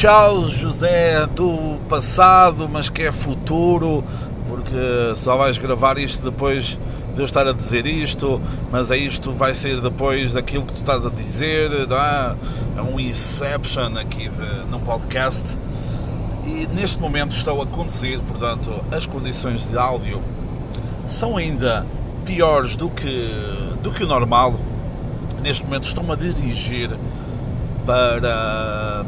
Tchau, 0.00 0.46
José 0.46 1.26
do 1.26 1.78
passado, 1.86 2.66
mas 2.66 2.88
que 2.88 3.02
é 3.02 3.12
futuro, 3.12 4.02
porque 4.48 5.12
só 5.14 5.36
vais 5.36 5.58
gravar 5.58 5.98
isto 5.98 6.24
depois 6.24 6.78
de 7.14 7.20
eu 7.20 7.26
estar 7.26 7.46
a 7.46 7.52
dizer 7.52 7.84
isto, 7.84 8.40
mas 8.72 8.90
é 8.90 8.96
isto 8.96 9.30
vai 9.30 9.54
ser 9.54 9.78
depois 9.82 10.32
daquilo 10.32 10.64
que 10.64 10.72
tu 10.72 10.76
estás 10.76 11.04
a 11.04 11.10
dizer, 11.10 11.86
não 11.86 11.98
é? 11.98 12.34
é 12.78 12.80
um 12.80 12.98
Inception 12.98 13.94
aqui 13.98 14.30
de, 14.30 14.78
podcast. 14.86 15.58
E 16.46 16.66
neste 16.74 16.98
momento 16.98 17.32
estou 17.32 17.60
a 17.60 17.66
conduzir, 17.66 18.20
portanto, 18.20 18.70
as 18.90 19.04
condições 19.04 19.68
de 19.68 19.76
áudio 19.76 20.22
são 21.06 21.36
ainda 21.36 21.84
piores 22.24 22.74
do 22.74 22.88
que, 22.88 23.30
do 23.82 23.90
que 23.90 24.04
o 24.04 24.06
normal. 24.06 24.54
Neste 25.42 25.62
momento 25.62 25.84
estou-me 25.84 26.12
a 26.12 26.16
dirigir 26.16 26.88
para. 27.84 29.04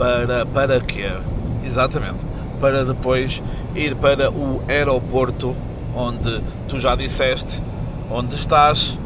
Para. 0.00 0.46
Para 0.46 0.80
quê? 0.80 1.12
Exatamente. 1.62 2.24
Para 2.58 2.86
depois 2.86 3.42
ir 3.74 3.94
para 3.96 4.30
o 4.30 4.62
aeroporto 4.66 5.54
onde 5.94 6.42
tu 6.66 6.78
já 6.78 6.96
disseste 6.96 7.62
onde 8.10 8.34
estás, 8.34 8.98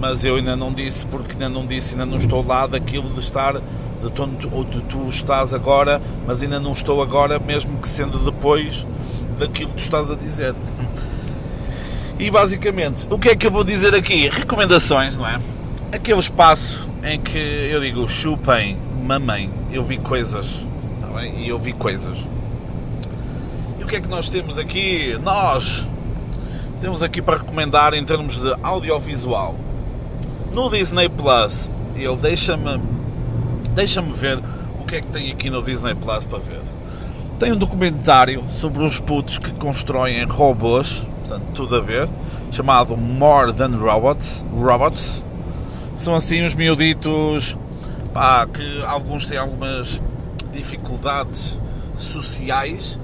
mas 0.00 0.24
eu 0.24 0.36
ainda 0.36 0.56
não 0.56 0.72
disse 0.72 1.06
porque 1.06 1.32
ainda 1.32 1.48
não 1.48 1.66
disse, 1.66 1.94
ainda 1.94 2.04
não 2.04 2.18
estou 2.18 2.44
lá 2.44 2.66
daquilo 2.66 3.08
de 3.08 3.20
estar 3.20 3.54
de 3.54 4.22
onde 4.52 4.80
tu 4.82 5.08
estás 5.08 5.54
agora, 5.54 6.02
mas 6.26 6.42
ainda 6.42 6.58
não 6.58 6.72
estou 6.72 7.00
agora, 7.02 7.38
mesmo 7.38 7.78
que 7.78 7.88
sendo 7.88 8.18
depois 8.18 8.86
daquilo 9.38 9.70
que 9.70 9.76
tu 9.76 9.84
estás 9.84 10.10
a 10.10 10.16
dizer. 10.16 10.54
E 12.18 12.30
basicamente, 12.30 13.06
o 13.08 13.18
que 13.18 13.30
é 13.30 13.36
que 13.36 13.46
eu 13.46 13.50
vou 13.50 13.64
dizer 13.64 13.94
aqui? 13.94 14.28
Recomendações, 14.28 15.16
não 15.16 15.26
é? 15.26 15.38
Aquele 15.92 16.18
espaço 16.18 16.88
em 17.02 17.18
que 17.20 17.38
eu 17.38 17.80
digo 17.80 18.06
chupem, 18.08 18.76
mamem, 19.18 19.50
eu 19.72 19.84
vi 19.84 19.98
coisas, 19.98 20.66
tá 21.00 21.08
bem? 21.08 21.44
E 21.44 21.48
eu 21.48 21.58
vi 21.58 21.72
coisas. 21.72 22.24
E 23.78 23.82
o 23.82 23.86
que 23.86 23.96
é 23.96 24.00
que 24.00 24.06
nós 24.06 24.28
temos 24.28 24.56
aqui? 24.56 25.18
Nós 25.20 25.84
temos 26.80 27.02
aqui 27.02 27.20
para 27.20 27.38
recomendar 27.38 27.92
em 27.92 28.04
termos 28.04 28.38
de 28.38 28.54
audiovisual. 28.62 29.56
No 30.52 30.70
Disney 30.70 31.08
Plus, 31.08 31.68
ele 31.96 32.16
deixa-me 32.16 32.80
deixa-me 33.72 34.12
ver 34.12 34.40
o 34.80 34.84
que 34.84 34.96
é 34.96 35.00
que 35.00 35.08
tem 35.08 35.32
aqui 35.32 35.50
no 35.50 35.60
Disney 35.60 35.96
Plus 35.96 36.26
para 36.26 36.38
ver. 36.38 36.62
Tem 37.40 37.52
um 37.52 37.56
documentário 37.56 38.44
sobre 38.48 38.84
os 38.84 39.00
putos 39.00 39.38
que 39.38 39.50
constroem 39.52 40.24
robôs 40.24 41.02
portanto, 41.30 41.44
tudo 41.54 41.76
a 41.76 41.80
ver, 41.80 42.08
chamado 42.50 42.96
More 42.96 43.52
Than 43.52 43.76
Robots. 43.76 44.44
Robots. 44.52 45.24
São 45.96 46.14
assim 46.14 46.44
os 46.44 46.54
miuditos 46.54 47.56
pá, 48.12 48.46
que 48.46 48.82
alguns 48.84 49.26
têm 49.26 49.38
algumas 49.38 50.00
dificuldades 50.52 51.58
sociais. 51.98 52.98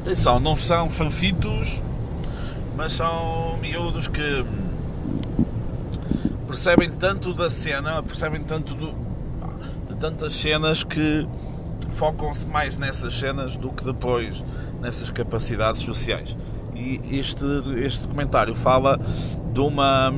Atenção, 0.00 0.40
não 0.40 0.56
são 0.56 0.88
fanfitos, 0.90 1.82
mas 2.76 2.92
são 2.94 3.58
miúdos 3.60 4.08
que 4.08 4.44
percebem 6.46 6.90
tanto 6.90 7.32
da 7.32 7.48
cena, 7.48 8.02
percebem 8.02 8.42
tanto 8.42 8.74
do, 8.74 8.94
de 9.88 9.96
tantas 9.96 10.34
cenas 10.34 10.82
que 10.82 11.26
focam-se 11.92 12.46
mais 12.46 12.78
nessas 12.78 13.14
cenas 13.14 13.56
do 13.56 13.70
que 13.70 13.84
depois 13.84 14.42
nessas 14.80 15.10
capacidades 15.10 15.82
sociais. 15.82 16.36
E 16.74 17.00
este, 17.18 17.44
este 17.76 18.02
documentário 18.02 18.54
fala 18.54 18.98
de 19.52 19.60
uma, 19.60 20.10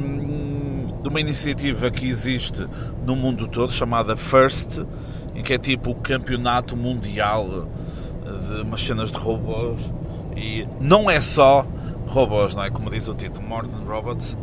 de 1.02 1.08
uma 1.08 1.20
iniciativa 1.20 1.90
que 1.90 2.06
existe 2.06 2.66
no 3.04 3.16
mundo 3.16 3.46
todo 3.48 3.72
chamada 3.72 4.16
FIRST, 4.16 4.86
em 5.34 5.42
que 5.42 5.52
é 5.52 5.58
tipo 5.58 5.90
o 5.90 5.94
campeonato 5.94 6.76
mundial 6.76 7.68
de 8.24 8.62
umas 8.62 8.82
cenas 8.82 9.10
de 9.10 9.18
robôs. 9.18 9.80
E 10.36 10.66
não 10.80 11.10
é 11.10 11.20
só 11.20 11.66
robôs, 12.06 12.54
não 12.54 12.64
é? 12.64 12.70
Como 12.70 12.88
diz 12.90 13.08
o 13.08 13.14
título, 13.14 13.46
Modern 13.46 13.84
Robots. 13.86 14.36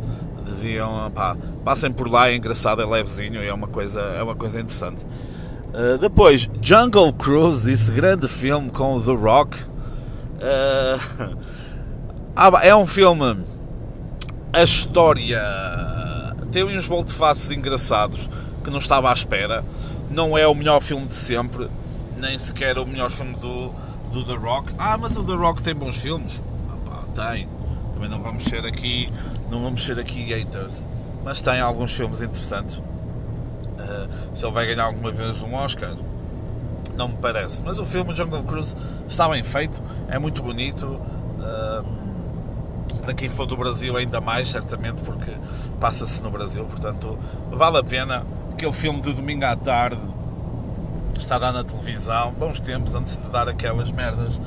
Deviam, 0.44 1.10
pá, 1.12 1.36
passem 1.64 1.92
por 1.92 2.10
lá, 2.10 2.28
é 2.28 2.36
engraçado, 2.36 2.82
é 2.82 2.84
levezinho 2.84 3.42
e 3.42 3.46
é 3.46 3.54
uma 3.54 3.68
coisa, 3.68 4.00
é 4.00 4.22
uma 4.22 4.34
coisa 4.34 4.58
interessante. 4.60 5.04
Uh, 5.72 5.98
depois, 5.98 6.48
Jungle 6.60 7.12
Cruise, 7.12 7.70
esse 7.70 7.92
grande 7.92 8.26
filme 8.26 8.70
com 8.70 9.00
The 9.00 9.12
Rock. 9.12 9.56
Uh, 10.40 11.36
é 12.62 12.74
um 12.74 12.86
filme. 12.86 13.44
A 14.52 14.64
história 14.64 15.40
tem 16.50 16.64
uns 16.64 16.86
voltefaces 16.86 17.50
engraçados 17.50 18.28
que 18.62 18.70
não 18.70 18.78
estava 18.78 19.10
à 19.10 19.12
espera. 19.12 19.64
Não 20.10 20.36
é 20.36 20.46
o 20.46 20.54
melhor 20.54 20.80
filme 20.80 21.06
de 21.06 21.14
sempre, 21.14 21.68
nem 22.16 22.38
sequer 22.38 22.78
o 22.78 22.86
melhor 22.86 23.10
filme 23.10 23.34
do, 23.36 23.72
do 24.12 24.24
The 24.24 24.34
Rock. 24.34 24.72
Ah, 24.78 24.98
mas 24.98 25.16
o 25.16 25.24
The 25.24 25.34
Rock 25.34 25.62
tem 25.62 25.74
bons 25.74 25.96
filmes. 25.96 26.42
Ah, 26.68 27.04
pá, 27.14 27.32
tem. 27.32 27.48
Também 27.92 28.08
não 28.08 28.20
vamos 28.20 28.44
ser 28.44 28.64
aqui, 28.66 29.12
não 29.50 29.62
vamos 29.62 29.84
ser 29.84 29.98
aqui 29.98 30.24
haters. 30.24 30.84
Mas 31.24 31.40
tem 31.40 31.60
alguns 31.60 31.92
filmes 31.92 32.20
interessantes. 32.20 32.76
Uh, 32.76 34.08
se 34.34 34.44
ele 34.44 34.52
vai 34.52 34.66
ganhar 34.66 34.84
alguma 34.84 35.10
vez 35.10 35.40
um 35.42 35.54
Oscar, 35.54 35.94
não 36.96 37.08
me 37.08 37.16
parece. 37.16 37.62
Mas 37.62 37.78
o 37.78 37.86
filme 37.86 38.14
Jungle 38.14 38.42
Cruise 38.42 38.74
está 39.08 39.28
bem 39.28 39.42
feito, 39.42 39.82
é 40.08 40.18
muito 40.18 40.42
bonito. 40.42 40.86
Uh, 40.86 41.99
para 43.00 43.14
quem 43.14 43.28
for 43.28 43.46
do 43.46 43.56
Brasil 43.56 43.96
ainda 43.96 44.20
mais, 44.20 44.50
certamente, 44.50 45.02
porque 45.02 45.32
passa-se 45.80 46.22
no 46.22 46.30
Brasil, 46.30 46.64
portanto 46.64 47.18
vale 47.50 47.78
a 47.78 47.84
pena. 47.84 48.24
Aquele 48.52 48.72
filme 48.72 49.00
de 49.00 49.12
domingo 49.12 49.44
à 49.44 49.56
tarde 49.56 50.00
está 51.18 51.36
a 51.36 51.38
dar 51.38 51.52
na 51.52 51.64
televisão, 51.64 52.32
bons 52.32 52.60
tempos 52.60 52.94
antes 52.94 53.16
de 53.16 53.28
dar 53.28 53.48
aquelas 53.48 53.90
merdas 53.90 54.38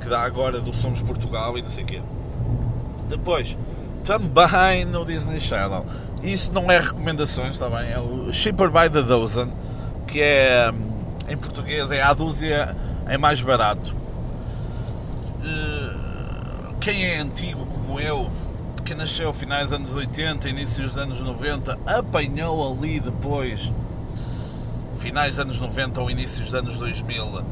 que 0.00 0.08
dá 0.08 0.22
agora 0.22 0.60
do 0.60 0.72
Somos 0.72 1.02
Portugal 1.02 1.56
e 1.56 1.62
não 1.62 1.68
sei 1.68 1.84
o 1.84 1.86
quê. 1.86 2.02
Depois, 3.08 3.56
também 4.04 4.84
no 4.84 5.04
Disney 5.04 5.40
Channel, 5.40 5.84
isso 6.22 6.52
não 6.52 6.70
é 6.70 6.78
recomendações, 6.78 7.52
está 7.52 7.68
bem? 7.68 7.92
É 7.92 7.98
o 7.98 8.32
Cheaper 8.32 8.70
by 8.70 8.90
the 8.90 9.02
Dozen, 9.02 9.52
que 10.06 10.20
é 10.20 10.72
em 11.28 11.36
português 11.36 11.90
é 11.90 12.02
a 12.02 12.12
dúzia 12.12 12.76
é 13.06 13.16
mais 13.16 13.40
barato. 13.40 13.94
Uh, 15.40 16.74
quem 16.80 17.04
é 17.04 17.18
antigo 17.18 17.61
como 17.92 18.00
eu, 18.00 18.30
que 18.86 18.94
nasceu 18.94 19.34
finais 19.34 19.64
dos 19.64 19.74
anos 19.74 19.94
80, 19.94 20.48
inícios 20.48 20.92
dos 20.92 20.98
anos 20.98 21.20
90, 21.20 21.78
apanhou 21.84 22.72
ali 22.72 22.98
depois, 22.98 23.70
finais 24.98 25.36
dos 25.36 25.40
anos 25.40 25.60
90 25.60 26.00
ou 26.00 26.10
inícios 26.10 26.46
dos 26.46 26.54
anos 26.54 26.78
2000, 26.78 27.24
uh, 27.26 27.42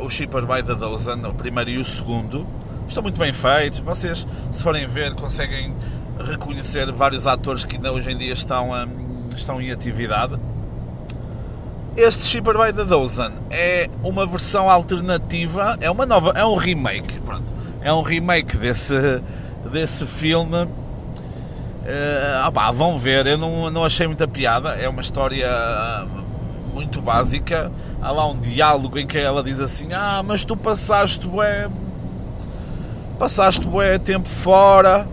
o 0.00 0.08
Shipper 0.08 0.42
by 0.42 0.62
the 0.62 0.76
Dozen, 0.76 1.26
o 1.26 1.34
primeiro 1.34 1.70
e 1.70 1.78
o 1.78 1.84
segundo. 1.84 2.46
Estão 2.86 3.02
muito 3.02 3.18
bem 3.18 3.32
feitos. 3.32 3.80
Vocês, 3.80 4.24
se 4.52 4.62
forem 4.62 4.86
ver, 4.86 5.12
conseguem 5.16 5.74
reconhecer 6.20 6.90
vários 6.92 7.26
atores 7.26 7.64
que 7.64 7.74
ainda 7.74 7.90
hoje 7.90 8.12
em 8.12 8.16
dia 8.16 8.32
estão, 8.32 8.70
um, 8.70 9.28
estão 9.36 9.60
em 9.60 9.72
atividade. 9.72 10.38
Este 11.96 12.22
Shipper 12.22 12.54
by 12.54 12.72
the 12.72 12.84
Dozen 12.84 13.32
é 13.50 13.90
uma 14.04 14.24
versão 14.24 14.70
alternativa, 14.70 15.76
é 15.80 15.90
uma 15.90 16.06
nova, 16.06 16.32
é 16.36 16.44
um 16.44 16.54
remake. 16.54 17.18
Pronto 17.20 17.57
é 17.80 17.92
um 17.92 18.02
remake 18.02 18.56
desse, 18.56 19.22
desse 19.70 20.06
filme. 20.06 20.64
Uh, 20.64 22.48
opá, 22.48 22.70
vão 22.70 22.98
ver, 22.98 23.26
eu 23.26 23.38
não, 23.38 23.70
não 23.70 23.84
achei 23.84 24.06
muita 24.06 24.28
piada, 24.28 24.70
é 24.70 24.88
uma 24.88 25.00
história 25.00 25.48
muito 26.72 27.00
básica. 27.00 27.72
Há 28.00 28.10
lá 28.10 28.26
um 28.26 28.38
diálogo 28.38 28.98
em 28.98 29.06
que 29.06 29.18
ela 29.18 29.42
diz 29.42 29.60
assim: 29.60 29.92
Ah, 29.92 30.22
mas 30.24 30.44
tu 30.44 30.56
passaste 30.56 31.26
bué, 31.26 31.68
passaste 33.18 33.66
bué 33.66 33.98
tempo 33.98 34.28
fora. 34.28 35.08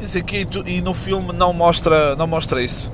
Isso 0.00 0.16
aqui, 0.18 0.46
e 0.66 0.80
no 0.80 0.94
filme 0.94 1.32
não 1.32 1.52
mostra, 1.52 2.14
não 2.14 2.26
mostra 2.26 2.62
isso. 2.62 2.92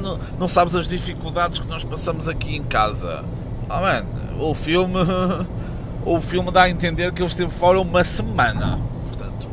Não, 0.00 0.18
não 0.38 0.48
sabes 0.48 0.74
as 0.74 0.88
dificuldades 0.88 1.58
que 1.58 1.68
nós 1.68 1.84
passamos 1.84 2.28
aqui 2.28 2.56
em 2.56 2.62
casa. 2.62 3.22
Oh, 3.68 3.80
man, 3.80 4.06
o 4.40 4.54
filme 4.54 4.94
o 6.06 6.20
filme 6.20 6.52
dá 6.52 6.62
a 6.62 6.70
entender 6.70 7.12
que 7.12 7.20
ele 7.20 7.28
esteve 7.28 7.50
fora 7.50 7.80
uma 7.80 8.04
semana. 8.04 8.78
Portanto, 9.06 9.48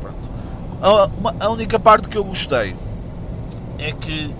pronto. 0.00 0.30
A, 0.80 1.06
uma, 1.06 1.36
a 1.38 1.50
única 1.50 1.78
parte 1.78 2.08
que 2.08 2.16
eu 2.16 2.24
gostei 2.24 2.74
é 3.78 3.92
que 3.92 4.34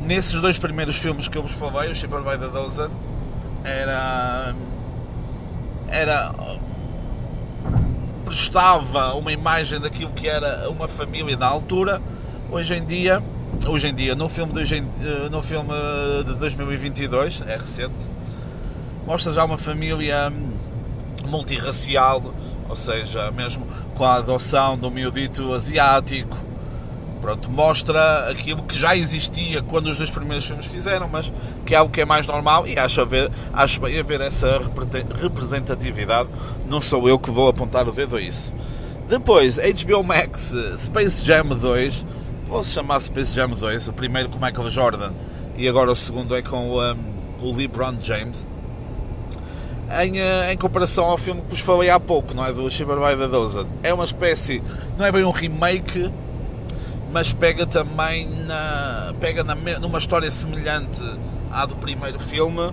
nesses 0.00 0.40
dois 0.40 0.58
primeiros 0.58 0.96
filmes 0.96 1.28
que 1.28 1.36
eu 1.36 1.42
vos 1.42 1.52
falei, 1.52 1.90
o 1.90 1.94
Shipper 1.94 2.22
by 2.22 2.38
the 2.38 2.48
Dozen, 2.48 2.88
era. 3.62 4.54
era. 5.86 6.34
prestava 8.24 9.12
uma 9.14 9.32
imagem 9.32 9.78
daquilo 9.78 10.10
que 10.12 10.26
era 10.26 10.68
uma 10.70 10.88
família 10.88 11.36
da 11.36 11.46
altura. 11.46 12.00
Hoje 12.50 12.74
em 12.74 12.84
dia, 12.84 13.22
hoje 13.68 13.86
em 13.86 13.94
dia, 13.94 14.14
no 14.14 14.30
filme 14.30 14.54
de, 14.54 14.60
hoje, 14.60 14.84
no 15.30 15.42
filme 15.42 15.74
de 16.24 16.34
2022, 16.36 17.42
é 17.46 17.56
recente, 17.56 18.08
mostra 19.06 19.30
já 19.30 19.44
uma 19.44 19.58
família 19.58 20.32
multirracial, 21.28 22.34
ou 22.68 22.76
seja, 22.76 23.30
mesmo 23.30 23.66
com 23.94 24.04
a 24.04 24.16
adoção 24.16 24.76
do 24.76 24.90
miudito 24.90 25.52
asiático, 25.52 26.36
pronto, 27.20 27.50
mostra 27.50 28.30
aquilo 28.30 28.62
que 28.62 28.78
já 28.78 28.96
existia 28.96 29.62
quando 29.62 29.88
os 29.88 29.98
dois 29.98 30.10
primeiros 30.10 30.46
filmes 30.46 30.66
fizeram, 30.66 31.08
mas 31.08 31.32
que 31.66 31.74
é 31.74 31.78
algo 31.78 31.92
que 31.92 32.00
é 32.00 32.04
mais 32.04 32.26
normal 32.26 32.66
e 32.66 32.78
acho, 32.78 33.04
ver, 33.06 33.30
acho 33.52 33.80
bem 33.80 33.98
haver 33.98 34.20
essa 34.20 34.60
representatividade. 35.20 36.28
Não 36.68 36.80
sou 36.80 37.08
eu 37.08 37.18
que 37.18 37.30
vou 37.30 37.48
apontar 37.48 37.88
o 37.88 37.92
dedo 37.92 38.16
a 38.16 38.20
isso. 38.20 38.52
Depois, 39.08 39.58
HBO 39.58 40.04
Max 40.04 40.54
Space 40.76 41.24
Jam 41.24 41.48
2, 41.48 42.06
vou-se 42.48 42.70
chamar 42.70 43.00
Space 43.00 43.34
Jam 43.34 43.48
2, 43.48 43.88
o 43.88 43.92
primeiro 43.92 44.28
com 44.28 44.38
Michael 44.38 44.70
Jordan 44.70 45.12
e 45.60 45.68
agora 45.68 45.92
o 45.92 45.96
segundo 45.96 46.34
é 46.34 46.40
com 46.40 46.70
um, 46.70 46.96
o 47.42 47.54
LeBron 47.54 47.98
James. 48.00 48.46
Em, 49.90 50.20
eh, 50.20 50.52
em, 50.52 50.56
comparação 50.56 51.04
ao 51.04 51.18
filme 51.18 51.42
que 51.42 51.48
vos 51.48 51.60
falei 51.60 51.90
há 51.90 51.98
pouco, 51.98 52.32
não 52.32 52.46
é? 52.46 52.52
Do 52.52 52.70
Shiver 52.70 52.96
by 52.96 53.16
the 53.20 53.26
Dozen. 53.26 53.66
É 53.82 53.92
uma 53.92 54.04
espécie, 54.04 54.62
não 54.96 55.04
é 55.04 55.10
bem 55.10 55.24
um 55.24 55.30
remake, 55.30 56.10
mas 57.12 57.32
pega 57.32 57.66
também 57.66 58.28
na, 58.28 59.12
pega 59.18 59.42
na, 59.42 59.54
numa 59.80 59.98
história 59.98 60.30
semelhante 60.30 61.02
à 61.50 61.66
do 61.66 61.74
primeiro 61.76 62.20
filme. 62.20 62.72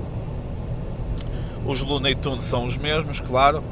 Os 1.66 1.82
Looney 1.82 2.16
Tunes 2.16 2.44
são 2.44 2.66
os 2.66 2.78
mesmos, 2.78 3.20
claro, 3.20 3.64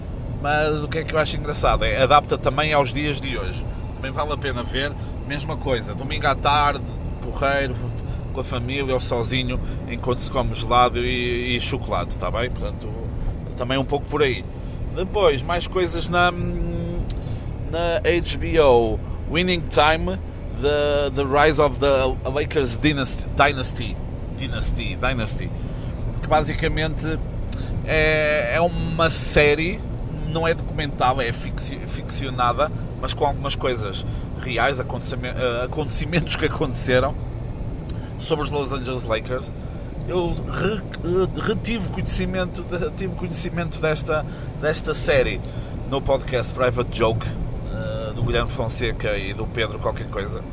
mas 0.42 0.84
o 0.84 0.88
que 0.88 0.98
é 0.98 1.04
que 1.04 1.14
eu 1.14 1.20
acho 1.20 1.38
engraçado 1.38 1.86
é 1.86 2.02
adapta 2.02 2.38
também 2.38 2.74
aos 2.74 2.92
dias 2.92 3.22
de 3.22 3.38
hoje. 3.38 3.64
Também 3.96 4.12
vale 4.12 4.34
a 4.34 4.38
pena 4.38 4.64
ver, 4.64 4.92
mesma 5.28 5.56
coisa, 5.56 5.94
domingo 5.94 6.26
à 6.26 6.36
tarde, 6.36 6.84
porreiro, 7.22 7.76
com 8.34 8.42
a 8.42 8.44
família 8.44 8.94
ou 8.94 9.00
sozinho, 9.00 9.60
enquanto 9.88 10.20
se 10.20 10.30
come 10.30 10.54
gelado 10.54 11.00
e, 11.00 11.56
e 11.56 11.60
chocolate, 11.62 12.12
está 12.12 12.30
bem? 12.30 12.50
Portanto, 12.50 13.05
também 13.56 13.78
um 13.78 13.86
pouco 13.86 14.06
por 14.08 14.22
aí. 14.22 14.44
Depois, 14.96 15.42
mais 15.42 15.68
coisas 15.68 16.08
na, 16.10 16.32
na 16.32 18.02
HBO. 18.02 19.00
Winning 19.32 19.64
Time, 19.70 20.20
The, 20.62 21.10
the 21.16 21.24
Rise 21.24 21.60
of 21.60 21.80
the 21.80 22.30
Lakers 22.30 22.78
Dynasty, 22.78 23.26
Dynasty, 23.36 23.98
Dynasty, 24.38 24.96
Dynasty 24.96 25.50
que 26.22 26.28
basicamente 26.28 27.20
é, 27.86 28.54
é 28.56 28.62
uma 28.62 29.10
série 29.10 29.80
não 30.30 30.48
é 30.48 30.54
documental, 30.54 31.22
é 31.22 31.32
ficcionada, 31.32 32.70
mas 33.00 33.14
com 33.14 33.26
algumas 33.26 33.56
coisas 33.56 34.06
reais, 34.42 34.80
acontecimentos 34.80 36.36
que 36.36 36.46
aconteceram 36.46 37.16
sobre 38.20 38.44
os 38.44 38.52
Los 38.52 38.74
Angeles 38.74 39.04
Lakers. 39.06 39.52
Eu 40.08 40.36
retive 41.42 41.90
conhecimento, 41.90 42.64
tive 42.96 43.16
conhecimento 43.16 43.82
desta, 43.82 44.24
desta 44.62 44.94
série 44.94 45.42
no 45.90 46.00
podcast 46.00 46.54
Private 46.54 46.96
Joke 46.96 47.26
uh, 47.26 48.14
do 48.14 48.22
Guilherme 48.22 48.52
Fonseca 48.52 49.18
e 49.18 49.34
do 49.34 49.48
Pedro 49.48 49.80
qualquer 49.80 50.08
coisa. 50.10 50.44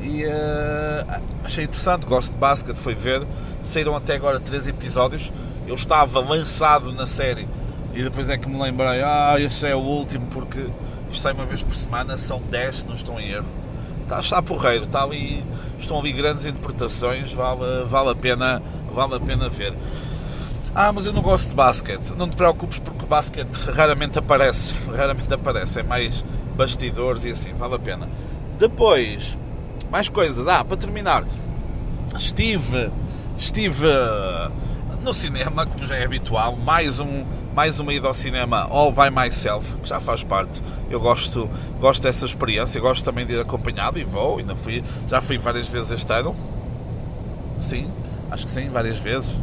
E 0.00 0.24
uh, 0.24 1.20
achei 1.44 1.64
interessante, 1.64 2.06
gosto 2.06 2.32
de 2.32 2.38
basquete, 2.38 2.76
foi 2.76 2.94
ver. 2.94 3.26
Saíram 3.62 3.96
até 3.96 4.14
agora 4.14 4.38
três 4.38 4.68
episódios. 4.68 5.32
Eu 5.66 5.74
estava 5.74 6.20
lançado 6.20 6.92
na 6.92 7.06
série 7.06 7.48
e 7.92 8.02
depois 8.04 8.28
é 8.28 8.38
que 8.38 8.48
me 8.48 8.60
lembrei, 8.60 9.02
ah, 9.02 9.34
este 9.38 9.66
é 9.66 9.74
o 9.74 9.80
último 9.80 10.26
porque 10.28 10.68
isto 11.10 11.20
sai 11.20 11.32
uma 11.32 11.44
vez 11.44 11.60
por 11.62 11.74
semana, 11.74 12.16
são 12.16 12.40
10, 12.40 12.84
não 12.84 12.94
estou 12.94 13.18
em 13.18 13.30
erro. 13.32 13.48
Está, 14.10 14.18
está 14.18 14.42
porreiro, 14.42 14.86
está 14.86 15.04
ali, 15.04 15.44
estão 15.78 16.00
ali 16.00 16.10
grandes 16.10 16.44
interpretações, 16.44 17.32
vale, 17.32 17.84
vale, 17.84 18.10
a 18.10 18.14
pena, 18.16 18.60
vale 18.92 19.14
a 19.14 19.20
pena 19.20 19.48
ver. 19.48 19.72
Ah, 20.74 20.92
mas 20.92 21.06
eu 21.06 21.12
não 21.12 21.22
gosto 21.22 21.50
de 21.50 21.54
basquete. 21.54 22.12
Não 22.16 22.28
te 22.28 22.36
preocupes 22.36 22.80
porque 22.80 23.06
basquete 23.06 23.54
raramente 23.70 24.18
aparece, 24.18 24.74
raramente 24.92 25.32
aparece, 25.32 25.78
é 25.78 25.82
mais 25.84 26.24
bastidores 26.56 27.24
e 27.24 27.30
assim, 27.30 27.54
vale 27.54 27.76
a 27.76 27.78
pena. 27.78 28.08
Depois, 28.58 29.38
mais 29.92 30.08
coisas. 30.08 30.48
Ah, 30.48 30.64
para 30.64 30.76
terminar, 30.76 31.24
estive, 32.16 32.90
estive 33.38 33.86
no 35.04 35.14
cinema, 35.14 35.66
como 35.66 35.86
já 35.86 35.94
é 35.94 36.04
habitual, 36.04 36.56
mais 36.56 36.98
um 36.98 37.24
mais 37.54 37.80
uma 37.80 37.92
ida 37.92 38.06
ao 38.06 38.14
cinema 38.14 38.66
all 38.70 38.92
by 38.92 39.10
myself, 39.10 39.76
que 39.76 39.88
já 39.88 40.00
faz 40.00 40.22
parte. 40.22 40.62
Eu 40.88 41.00
gosto, 41.00 41.48
gosto 41.80 42.02
dessa 42.02 42.24
experiência, 42.24 42.80
gosto 42.80 43.04
também 43.04 43.26
de 43.26 43.34
ir 43.34 43.40
acompanhado 43.40 43.98
e 43.98 44.04
vou, 44.04 44.38
ainda 44.38 44.54
fui, 44.54 44.82
já 45.06 45.20
fui 45.20 45.38
várias 45.38 45.66
vezes 45.66 45.90
este 45.90 46.12
ano. 46.12 46.34
Sim, 47.58 47.90
acho 48.30 48.44
que 48.44 48.50
sim, 48.50 48.68
várias 48.68 48.98
vezes. 48.98 49.36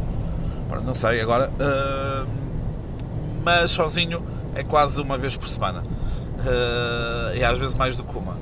Não 0.84 0.94
sei 0.94 1.20
agora. 1.20 1.50
Uh, 1.50 2.28
mas 3.42 3.70
sozinho 3.70 4.22
é 4.54 4.62
quase 4.62 5.00
uma 5.00 5.16
vez 5.16 5.36
por 5.36 5.48
semana. 5.48 5.80
Uh, 5.80 7.36
e 7.36 7.44
às 7.44 7.58
vezes 7.58 7.74
mais 7.74 7.96
do 7.96 8.04
que 8.04 8.16
uma. 8.16 8.36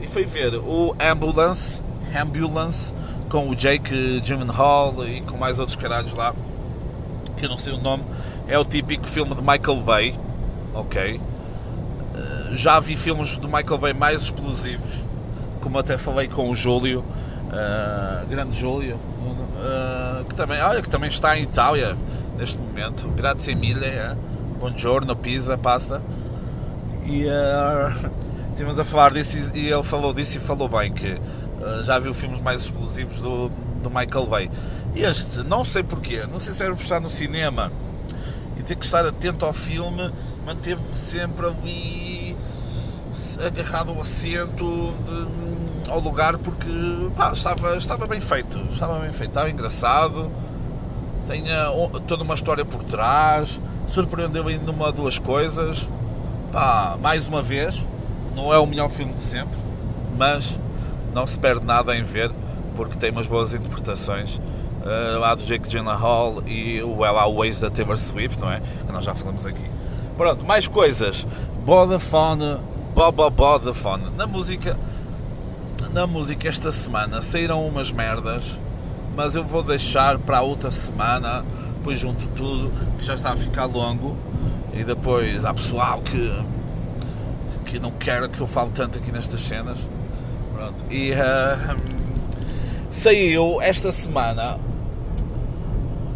E 0.00 0.06
fui 0.06 0.24
ver 0.24 0.54
o 0.56 0.94
Ambulance, 1.00 1.82
Ambulance 2.14 2.94
com 3.28 3.48
o 3.48 3.54
Jake 3.54 4.20
Gyllenhaal 4.20 5.06
e 5.06 5.20
com 5.22 5.36
mais 5.36 5.58
outros 5.58 5.76
caralhos 5.76 6.12
lá 6.14 6.34
que 7.38 7.46
eu 7.46 7.48
não 7.48 7.58
sei 7.58 7.72
o 7.72 7.78
nome, 7.78 8.04
é 8.48 8.58
o 8.58 8.64
típico 8.64 9.06
filme 9.06 9.34
de 9.34 9.42
Michael 9.42 9.82
Bay, 9.82 10.18
ok? 10.74 11.20
Uh, 11.20 12.56
já 12.56 12.80
vi 12.80 12.96
filmes 12.96 13.38
de 13.38 13.46
Michael 13.46 13.78
Bay 13.78 13.92
mais 13.92 14.22
explosivos, 14.22 15.04
como 15.60 15.78
até 15.78 15.98
falei 15.98 16.28
com 16.28 16.50
o 16.50 16.56
Júlio, 16.56 17.00
uh, 17.00 18.26
grande 18.26 18.58
Júlio, 18.58 18.96
uh, 18.96 20.24
que, 20.24 20.34
também, 20.34 20.60
olha, 20.62 20.80
que 20.80 20.88
também 20.88 21.10
está 21.10 21.38
em 21.38 21.42
Itália 21.42 21.94
neste 22.38 22.56
momento, 22.56 23.06
grazie 23.10 23.54
mille, 23.54 23.84
é? 23.84 24.16
buongiorno, 24.58 25.14
pizza, 25.14 25.58
pasta, 25.58 26.00
e 27.04 27.26
uh, 27.26 28.10
estivemos 28.48 28.80
a 28.80 28.84
falar 28.84 29.12
disso 29.12 29.54
e 29.54 29.70
ele 29.70 29.82
falou 29.82 30.14
disso 30.14 30.38
e 30.38 30.40
falou 30.40 30.68
bem, 30.68 30.90
que 30.92 31.20
já 31.84 31.98
viu 31.98 32.14
filmes 32.14 32.40
mais 32.40 32.62
explosivos 32.62 33.20
do, 33.20 33.50
do 33.82 33.90
Michael 33.90 34.26
Bay. 34.26 34.50
Este, 34.94 35.42
não 35.42 35.64
sei 35.64 35.82
porquê, 35.82 36.24
não 36.24 36.38
sei 36.38 36.54
se 36.54 36.62
era 36.62 36.74
por 36.74 36.80
estar 36.80 37.00
no 37.00 37.10
cinema 37.10 37.70
ter 38.68 38.76
que 38.76 38.84
estar 38.84 39.04
atento 39.06 39.46
ao 39.46 39.52
filme, 39.52 40.12
manteve-me 40.44 40.94
sempre 40.94 41.46
ali 41.46 42.36
agarrado 43.44 43.90
ao 43.90 44.02
assento, 44.02 44.92
de, 45.06 45.90
ao 45.90 45.98
lugar, 45.98 46.36
porque 46.36 46.68
pá, 47.16 47.32
estava, 47.32 47.76
estava 47.78 48.06
bem 48.06 48.20
feito, 48.20 48.58
estava 48.70 48.98
bem 49.00 49.10
feito, 49.10 49.30
estava 49.30 49.50
engraçado, 49.50 50.30
tinha 51.26 51.66
toda 52.06 52.22
uma 52.22 52.34
história 52.34 52.62
por 52.62 52.82
trás, 52.84 53.58
surpreendeu 53.86 54.46
ainda 54.46 54.70
uma 54.70 54.86
ou 54.86 54.92
duas 54.92 55.18
coisas. 55.18 55.88
Pá, 56.52 56.98
mais 57.00 57.26
uma 57.26 57.42
vez, 57.42 57.82
não 58.36 58.52
é 58.52 58.58
o 58.58 58.66
melhor 58.66 58.90
filme 58.90 59.14
de 59.14 59.22
sempre, 59.22 59.58
mas 60.18 60.58
não 61.14 61.26
se 61.26 61.38
perde 61.38 61.64
nada 61.64 61.96
em 61.96 62.02
ver 62.02 62.30
porque 62.74 62.96
tem 62.96 63.10
umas 63.10 63.26
boas 63.26 63.54
interpretações 63.54 64.38
uh, 64.88 65.18
lá 65.18 65.34
do 65.34 65.44
Jake 65.44 65.68
Gyllenhaal 65.68 66.42
e 66.46 66.82
o 66.82 67.04
Ella 67.04 67.28
Ways 67.28 67.60
da 67.60 67.70
Taylor 67.70 67.98
Swift, 67.98 68.40
não 68.40 68.50
é? 68.50 68.60
Que 68.60 68.92
nós 68.92 69.04
já 69.04 69.14
falamos 69.14 69.44
aqui. 69.44 69.64
Pronto, 70.16 70.44
mais 70.44 70.66
coisas. 70.66 71.26
Vodafone, 71.64 72.58
Boba 72.94 73.30
Vodafone. 73.30 74.10
Na 74.16 74.26
música, 74.26 74.76
na 75.92 76.06
música 76.06 76.48
esta 76.48 76.72
semana 76.72 77.20
saíram 77.20 77.66
umas 77.66 77.92
merdas, 77.92 78.58
mas 79.14 79.34
eu 79.34 79.44
vou 79.44 79.62
deixar 79.62 80.18
para 80.18 80.38
a 80.38 80.42
outra 80.42 80.70
semana, 80.70 81.44
depois 81.76 82.00
junto 82.00 82.26
tudo, 82.28 82.72
que 82.98 83.04
já 83.04 83.14
está 83.14 83.32
a 83.32 83.36
ficar 83.36 83.66
longo. 83.66 84.16
E 84.72 84.84
depois 84.84 85.44
há 85.44 85.52
pessoal 85.52 86.00
que, 86.02 86.32
que 87.64 87.78
não 87.78 87.90
quer 87.92 88.28
que 88.28 88.40
eu 88.40 88.46
fale 88.46 88.70
tanto 88.70 88.98
aqui 88.98 89.12
nestas 89.12 89.40
cenas. 89.40 89.78
Pronto. 90.54 90.84
E 90.90 91.12
uh, 91.12 91.78
saiu 92.90 93.60
esta 93.60 93.92
semana 93.92 94.58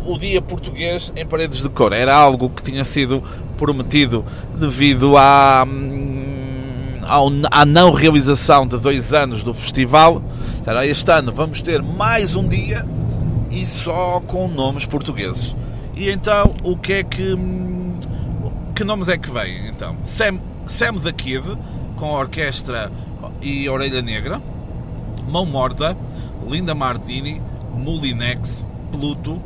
o 0.04 0.18
Dia 0.18 0.40
Português 0.42 1.12
em 1.16 1.24
Paredes 1.24 1.62
de 1.62 1.68
Cor. 1.68 1.92
Era 1.92 2.14
algo 2.14 2.50
que 2.50 2.62
tinha 2.62 2.84
sido 2.84 3.22
prometido 3.56 4.24
devido 4.58 5.16
à, 5.16 5.64
hum, 5.66 7.00
à 7.50 7.64
não 7.64 7.92
realização 7.92 8.66
de 8.66 8.78
dois 8.78 9.12
anos 9.12 9.42
do 9.42 9.54
festival. 9.54 10.22
Este 10.84 11.10
ano 11.10 11.32
vamos 11.32 11.62
ter 11.62 11.82
mais 11.82 12.36
um 12.36 12.46
dia 12.46 12.86
e 13.50 13.64
só 13.66 14.20
com 14.26 14.48
nomes 14.48 14.86
portugueses. 14.86 15.54
E 15.96 16.08
então 16.08 16.54
o 16.62 16.76
que 16.76 16.92
é 16.94 17.02
que. 17.02 17.34
Hum, 17.34 17.98
que 18.74 18.84
nomes 18.84 19.08
é 19.08 19.18
que 19.18 19.30
vem? 19.30 19.68
Então, 19.68 19.96
Sam, 20.02 20.38
Sam 20.66 20.94
the 20.98 21.12
Kid 21.12 21.56
com 21.96 22.16
a 22.16 22.18
orquestra 22.20 22.90
e 23.40 23.68
Orelha 23.68 24.02
Negra, 24.02 24.40
Mão 25.28 25.44
Morta, 25.44 25.96
Linda 26.48 26.74
Martini, 26.74 27.40
Mulinex, 27.76 28.64
Pluto, 28.90 29.40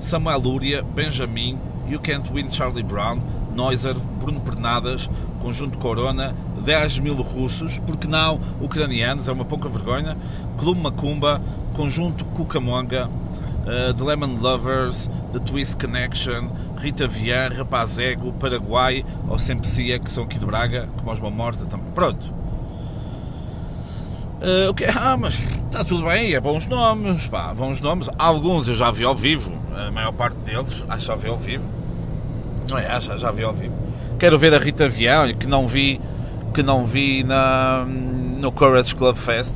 Samuel 0.00 0.40
Lúria, 0.40 0.82
Benjamin, 0.82 1.58
You 1.88 2.00
Can't 2.00 2.32
Win 2.32 2.50
Charlie 2.50 2.82
Brown, 2.82 3.20
Noiser, 3.54 3.94
Bruno 3.94 4.40
Pernadas, 4.40 5.08
Conjunto 5.40 5.78
Corona, 5.78 6.34
10 6.64 7.00
mil 7.00 7.14
russos, 7.16 7.78
porque 7.80 8.06
não 8.06 8.40
ucranianos, 8.60 9.28
é 9.28 9.32
uma 9.32 9.44
pouca 9.44 9.68
vergonha, 9.68 10.16
Clube 10.58 10.80
Macumba, 10.80 11.42
Conjunto 11.74 12.24
Cucamonga, 12.26 13.08
uh, 13.08 13.94
The 13.94 14.04
Lemon 14.04 14.38
Lovers, 14.40 15.08
The 15.32 15.40
Twist 15.40 15.76
Connection, 15.76 16.50
Rita 16.76 17.06
Vian, 17.06 17.48
Rapaz 17.48 17.98
Ego, 17.98 18.32
Paraguai, 18.32 19.04
ou 19.28 19.38
Sempre 19.38 19.66
Cia, 19.66 19.98
que 19.98 20.10
são 20.10 20.24
aqui 20.24 20.38
de 20.38 20.46
Braga, 20.46 20.88
como 20.98 21.12
os 21.12 21.20
Morta 21.20 21.66
também. 21.66 21.90
Pronto. 21.92 22.39
Uh, 24.40 24.70
okay. 24.70 24.86
Ah, 24.88 25.18
mas 25.18 25.34
está 25.66 25.84
tudo 25.84 26.04
bem, 26.04 26.32
é 26.32 26.40
bons 26.40 26.66
nomes, 26.66 27.26
pá, 27.26 27.52
bons 27.52 27.80
nomes. 27.80 28.08
Alguns 28.18 28.68
eu 28.68 28.74
já 28.74 28.90
vi 28.90 29.04
ao 29.04 29.14
vivo, 29.14 29.52
a 29.76 29.90
maior 29.90 30.12
parte 30.12 30.36
deles 30.38 30.82
acho 30.88 31.00
que 31.00 31.06
já 31.06 31.14
vi 31.14 31.28
ao 31.28 31.36
vivo. 31.36 31.64
Não 32.68 32.78
é, 32.78 32.86
acho, 32.86 33.18
já 33.18 33.30
vi 33.30 33.44
ao 33.44 33.52
vivo. 33.52 33.74
Quero 34.18 34.38
ver 34.38 34.54
a 34.54 34.58
Rita 34.58 34.88
Vião, 34.88 35.32
que 35.34 35.46
não 35.46 35.66
vi, 35.66 36.00
que 36.54 36.62
não 36.62 36.86
vi 36.86 37.22
na, 37.22 37.84
no 37.84 38.50
Courage 38.50 38.94
Club 38.94 39.16
Fest. 39.16 39.54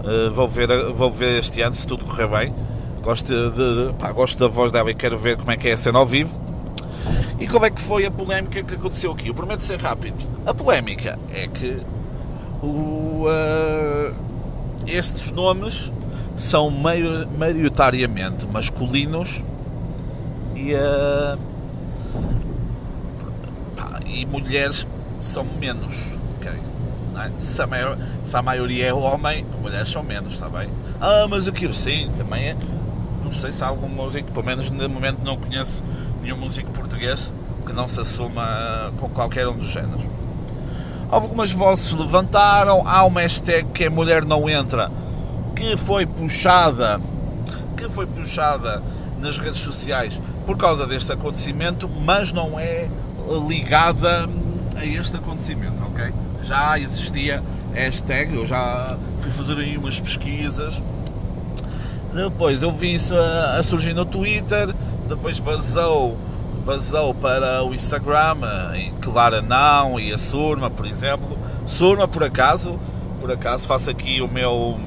Uh, 0.00 0.32
vou, 0.32 0.48
ver, 0.48 0.68
vou 0.92 1.10
ver 1.10 1.40
este 1.40 1.60
ano 1.60 1.74
se 1.74 1.86
tudo 1.86 2.06
correr 2.06 2.28
bem. 2.28 2.54
Gosto, 3.02 3.32
de 3.50 3.92
pá, 3.98 4.10
gosto 4.12 4.38
da 4.38 4.48
voz 4.48 4.72
dela 4.72 4.90
e 4.90 4.94
quero 4.94 5.18
ver 5.18 5.36
como 5.36 5.50
é 5.50 5.56
que 5.56 5.68
é 5.68 5.72
a 5.72 5.76
cena 5.76 5.98
ao 5.98 6.06
vivo. 6.06 6.40
E 7.38 7.46
como 7.46 7.66
é 7.66 7.70
que 7.70 7.80
foi 7.80 8.06
a 8.06 8.10
polémica 8.10 8.62
que 8.62 8.74
aconteceu 8.74 9.12
aqui? 9.12 9.28
Eu 9.28 9.34
prometo 9.34 9.60
ser 9.60 9.78
rápido. 9.78 10.28
A 10.46 10.54
polémica 10.54 11.18
é 11.32 11.46
que 11.46 11.80
o, 12.62 13.26
uh, 13.26 14.14
estes 14.86 15.30
nomes 15.32 15.92
são 16.36 16.70
maioritariamente 16.70 18.46
masculinos 18.46 19.42
e, 20.54 20.74
uh, 20.74 21.38
pá, 23.76 24.00
e 24.06 24.24
mulheres 24.26 24.86
são 25.20 25.44
menos. 25.44 25.96
Okay? 26.38 26.58
É? 27.16 27.30
Se, 27.38 27.60
a 27.60 27.66
maior, 27.66 27.98
se, 28.24 28.36
a 28.36 28.42
maioria 28.42 28.86
é 28.86 28.94
homem, 28.94 29.44
mulheres 29.60 29.88
são 29.88 30.02
menos, 30.02 30.34
está 30.34 30.48
bem? 30.48 30.70
Ah, 31.00 31.26
mas 31.28 31.48
aquilo 31.48 31.72
sim, 31.72 32.10
também 32.16 32.50
é. 32.50 32.56
Não 33.24 33.32
sei 33.32 33.52
se 33.52 33.62
há 33.62 33.66
algum 33.66 33.88
músico, 33.88 34.30
pelo 34.32 34.46
menos 34.46 34.70
no 34.70 34.88
momento 34.88 35.22
não 35.22 35.36
conheço 35.36 35.82
nenhum 36.22 36.36
músico 36.36 36.70
português 36.70 37.32
que 37.66 37.72
não 37.72 37.86
se 37.86 38.00
assuma 38.00 38.92
com 38.98 39.08
qualquer 39.10 39.46
um 39.48 39.56
dos 39.56 39.68
géneros. 39.68 40.17
Algumas 41.10 41.52
vozes 41.52 41.92
levantaram, 41.92 42.86
há 42.86 43.02
uma 43.04 43.20
hashtag 43.20 43.70
que 43.72 43.84
é 43.84 43.88
Mulher 43.88 44.26
Não 44.26 44.48
Entra, 44.48 44.90
que 45.56 45.74
foi 45.76 46.04
puxada, 46.04 47.00
que 47.76 47.88
foi 47.88 48.06
puxada 48.06 48.82
nas 49.18 49.38
redes 49.38 49.60
sociais 49.60 50.20
por 50.44 50.58
causa 50.58 50.86
deste 50.86 51.10
acontecimento, 51.10 51.88
mas 51.88 52.30
não 52.30 52.60
é 52.60 52.88
ligada 53.48 54.28
a 54.76 54.84
este 54.84 55.16
acontecimento, 55.16 55.82
ok? 55.82 56.12
Já 56.42 56.78
existia 56.78 57.42
hashtag, 57.72 58.34
eu 58.36 58.46
já 58.46 58.98
fui 59.20 59.30
fazer 59.30 59.58
aí 59.58 59.78
umas 59.78 59.98
pesquisas, 59.98 60.80
depois 62.12 62.62
eu 62.62 62.70
vi 62.70 62.94
isso 62.94 63.16
a, 63.16 63.56
a 63.56 63.62
surgir 63.62 63.94
no 63.94 64.04
Twitter, 64.04 64.74
depois 65.08 65.38
vazou 65.38 66.18
vazou 66.68 67.14
para 67.14 67.64
o 67.64 67.72
Instagram, 67.72 68.36
e 68.76 68.90
Clara 69.00 69.40
não, 69.40 69.98
e 69.98 70.12
a 70.12 70.18
Surma, 70.18 70.68
por 70.68 70.84
exemplo. 70.84 71.38
Surma, 71.64 72.06
por 72.06 72.22
acaso, 72.22 72.78
por 73.22 73.32
acaso 73.32 73.66
faço 73.66 73.88
aqui 73.88 74.20
o 74.20 74.28
meu 74.28 74.78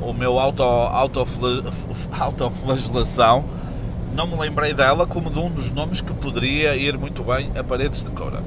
o 0.00 0.12
meu 0.14 0.38
auto, 0.38 0.62
auto, 0.62 1.20
autoflagelação. 2.18 3.44
Não 4.16 4.26
me 4.26 4.38
lembrei 4.38 4.72
dela 4.72 5.06
como 5.06 5.30
de 5.30 5.38
um 5.38 5.50
dos 5.50 5.70
nomes 5.70 6.00
que 6.00 6.14
poderia 6.14 6.74
ir 6.74 6.96
muito 6.96 7.22
bem 7.22 7.52
a 7.54 7.62
Paredes 7.62 8.02
de 8.02 8.10
Cora. 8.10 8.42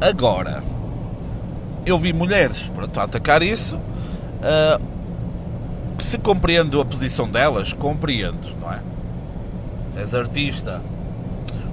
Agora, 0.00 0.64
eu 1.84 1.98
vi 1.98 2.14
mulheres 2.14 2.70
pronto, 2.74 2.98
a 2.98 3.02
atacar 3.02 3.42
isso. 3.42 3.76
Uh, 3.76 4.82
se 5.98 6.16
compreendo 6.16 6.80
a 6.80 6.86
posição 6.86 7.28
delas, 7.28 7.74
compreendo, 7.74 8.56
não 8.58 8.72
é? 8.72 8.80
És 9.98 10.14
artista, 10.14 10.80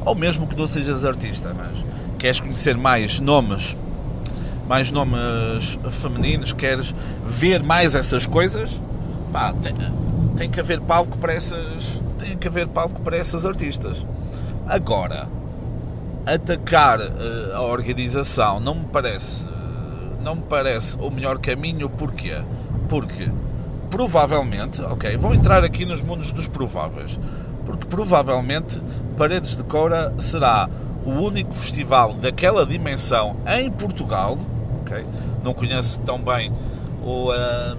ou 0.03 0.15
mesmo 0.15 0.47
que 0.47 0.55
não 0.55 0.67
sejas 0.67 1.05
artista, 1.05 1.53
mas 1.53 1.85
queres 2.17 2.39
conhecer 2.39 2.75
mais 2.75 3.19
nomes, 3.19 3.77
mais 4.67 4.91
nomes 4.91 5.77
femininos, 5.91 6.51
queres 6.51 6.93
ver 7.25 7.63
mais 7.63 7.95
essas 7.95 8.25
coisas, 8.25 8.71
pá, 9.31 9.53
tem, 9.53 9.73
tem 10.35 10.49
que 10.49 10.59
haver 10.59 10.81
palco 10.81 11.17
para 11.17 11.33
essas, 11.33 11.83
tem 12.17 12.37
que 12.37 12.47
haver 12.47 12.67
palco 12.67 13.01
para 13.01 13.15
essas 13.15 13.45
artistas. 13.45 14.05
Agora, 14.67 15.27
atacar 16.25 16.99
uh, 16.99 17.53
a 17.53 17.61
organização 17.61 18.59
não 18.59 18.75
me 18.75 18.85
parece 18.85 19.45
não 20.23 20.35
me 20.35 20.41
parece 20.41 20.97
o 20.99 21.11
melhor 21.11 21.37
caminho, 21.37 21.87
porquê? 21.87 22.41
Porque 22.89 23.29
provavelmente, 23.91 24.81
ok, 24.81 25.15
vou 25.17 25.35
entrar 25.35 25.63
aqui 25.63 25.85
nos 25.85 26.01
mundos 26.01 26.31
dos 26.31 26.47
prováveis 26.47 27.19
porque 27.65 27.85
provavelmente 27.87 28.81
Paredes 29.17 29.57
de 29.57 29.63
Coura 29.63 30.13
será 30.19 30.69
o 31.05 31.11
único 31.11 31.53
festival 31.53 32.13
daquela 32.13 32.65
dimensão 32.65 33.37
em 33.47 33.69
Portugal. 33.71 34.37
Okay? 34.81 35.05
Não 35.43 35.53
conheço 35.53 35.99
tão 35.99 36.19
bem 36.19 36.51
o, 37.03 37.31
uh, 37.31 37.77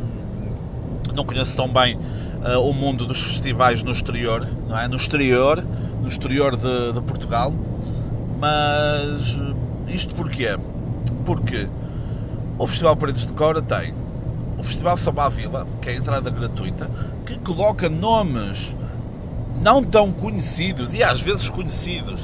não 1.14 1.24
conheço 1.24 1.56
tão 1.56 1.68
bem 1.68 1.96
uh, 1.96 2.60
o 2.60 2.72
mundo 2.72 3.06
dos 3.06 3.22
festivais 3.22 3.82
no 3.82 3.92
exterior, 3.92 4.46
não 4.68 4.78
é? 4.78 4.86
No 4.86 4.96
exterior, 4.96 5.64
no 6.02 6.08
exterior 6.08 6.56
de, 6.56 6.92
de 6.92 7.00
Portugal. 7.02 7.52
Mas 8.38 9.38
isto 9.88 10.14
porquê? 10.14 10.56
Porque 11.24 11.68
o 12.58 12.66
Festival 12.66 12.96
Paredes 12.96 13.26
de 13.26 13.32
Cora 13.32 13.62
tem 13.62 13.94
o 14.58 14.62
Festival 14.62 14.96
Samba 14.96 15.28
Vila, 15.28 15.66
que 15.80 15.88
é 15.88 15.92
a 15.92 15.96
entrada 15.96 16.30
gratuita, 16.30 16.90
que 17.24 17.38
coloca 17.38 17.88
nomes 17.88 18.74
não 19.62 19.82
tão 19.82 20.10
conhecidos 20.10 20.92
e 20.94 21.02
às 21.02 21.20
vezes 21.20 21.48
conhecidos 21.48 22.20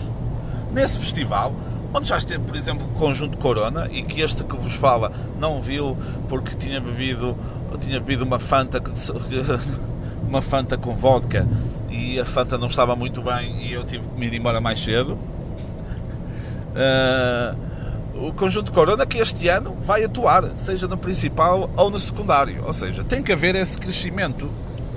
nesse 0.72 0.98
festival, 0.98 1.54
onde 1.92 2.08
já 2.08 2.18
esteve, 2.18 2.44
por 2.44 2.56
exemplo, 2.56 2.86
o 2.86 2.98
Conjunto 2.98 3.36
Corona 3.38 3.88
e 3.90 4.02
que 4.02 4.22
este 4.22 4.42
que 4.44 4.56
vos 4.56 4.74
fala 4.74 5.12
não 5.38 5.60
viu 5.60 5.96
porque 6.28 6.56
tinha 6.56 6.80
bebido, 6.80 7.36
tinha 7.80 8.00
bebido 8.00 8.24
uma 8.24 8.38
Fanta, 8.38 8.82
uma 10.26 10.40
Fanta 10.40 10.76
com 10.76 10.94
vodka 10.94 11.46
e 11.90 12.18
a 12.18 12.24
Fanta 12.24 12.56
não 12.56 12.68
estava 12.68 12.96
muito 12.96 13.22
bem 13.22 13.66
e 13.66 13.72
eu 13.72 13.84
tive 13.84 14.08
que 14.08 14.18
me 14.18 14.26
ir 14.26 14.34
embora 14.34 14.60
mais 14.60 14.82
cedo. 14.82 15.18
Uh, 16.72 17.72
o 18.14 18.32
Conjunto 18.32 18.72
Corona 18.72 19.04
que 19.04 19.18
este 19.18 19.48
ano 19.48 19.76
vai 19.82 20.04
atuar, 20.04 20.44
seja 20.56 20.86
no 20.86 20.96
principal 20.96 21.70
ou 21.76 21.90
no 21.90 21.98
secundário, 21.98 22.64
ou 22.64 22.72
seja, 22.72 23.04
tem 23.04 23.22
que 23.22 23.32
haver 23.32 23.54
esse 23.54 23.78
crescimento, 23.78 24.50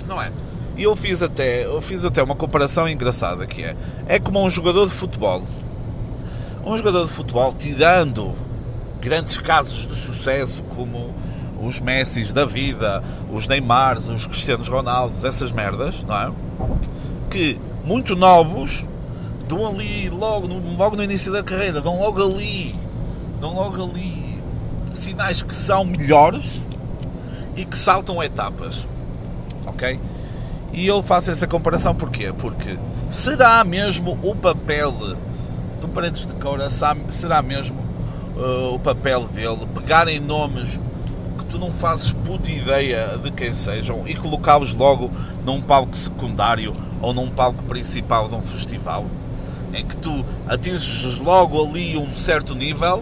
não 0.08 0.22
é? 0.22 0.32
E 0.78 0.84
eu 0.84 0.96
fiz 0.96 1.24
até, 1.24 1.66
eu 1.66 1.82
fiz 1.82 2.04
até 2.04 2.22
uma 2.22 2.36
comparação 2.36 2.88
engraçada 2.88 3.48
que 3.48 3.64
é, 3.64 3.76
é 4.08 4.20
como 4.20 4.44
um 4.44 4.50
jogador 4.50 4.88
de 4.88 4.94
futebol. 4.94 5.42
Um 6.66 6.78
jogador 6.78 7.06
de 7.06 7.12
futebol 7.12 7.54
tirando 7.54 8.36
grandes 9.00 9.38
casos 9.38 9.88
de 9.88 9.96
sucesso 9.96 10.64
como 10.64 11.14
os 11.62 11.80
Messis 11.80 12.34
da 12.34 12.46
vida, 12.46 13.04
os 13.32 13.48
Neymars, 13.48 14.10
os 14.10 14.26
Cristianos 14.26 14.68
Ronaldos, 14.68 15.24
essas 15.24 15.52
merdas, 15.52 16.04
não 16.04 16.16
é? 16.16 16.32
Que 17.30 17.60
muito 17.86 18.16
novos 18.16 18.86
dão 19.48 19.66
ali 19.66 20.10
logo 20.10 20.48
no, 20.48 20.76
logo 20.76 20.96
no 20.96 21.04
início 21.04 21.32
da 21.32 21.44
carreira, 21.44 21.80
dão 21.80 22.00
logo 22.00 22.22
ali, 22.22 22.76
dão 23.40 23.54
logo 23.54 23.82
ali 23.82 24.42
sinais 24.94 25.42
que 25.42 25.54
são 25.54 25.86
melhores 25.86 26.62
e 27.56 27.64
que 27.64 27.78
saltam 27.78 28.22
etapas, 28.22 28.88
ok? 29.66 30.00
E 30.76 30.88
eu 30.88 31.02
faço 31.02 31.32
essa 31.32 31.48
comparação 31.48 31.96
porquê? 31.96 32.34
Porque 32.38 32.78
será 33.10 33.64
mesmo 33.64 34.20
o 34.22 34.36
papel 34.36 34.92
do 35.80 35.88
Paredes 35.88 36.28
de 36.28 36.34
Coura, 36.34 36.70
será 36.70 37.42
mesmo 37.42 37.80
uh, 38.36 38.76
o 38.76 38.80
papel 38.80 39.26
dele 39.30 39.66
pegarem 39.74 40.20
nomes 40.20 40.78
que 41.38 41.46
tu 41.46 41.58
não 41.58 41.72
fazes 41.72 42.12
puta 42.12 42.52
ideia 42.52 43.18
de 43.18 43.32
quem 43.32 43.54
sejam 43.54 44.06
e 44.06 44.16
colocá-los 44.16 44.74
logo 44.74 45.10
num 45.46 45.62
palco 45.62 45.96
secundário 45.96 46.74
ou 47.02 47.14
num 47.14 47.30
palco 47.30 47.64
principal 47.64 48.28
de 48.28 48.36
um 48.36 48.42
festival 48.42 49.06
em 49.74 49.86
que 49.86 49.96
tu 49.96 50.26
atinges 50.46 51.18
logo 51.20 51.64
ali 51.64 51.98
um 51.98 52.14
certo 52.14 52.54
nível 52.54 53.02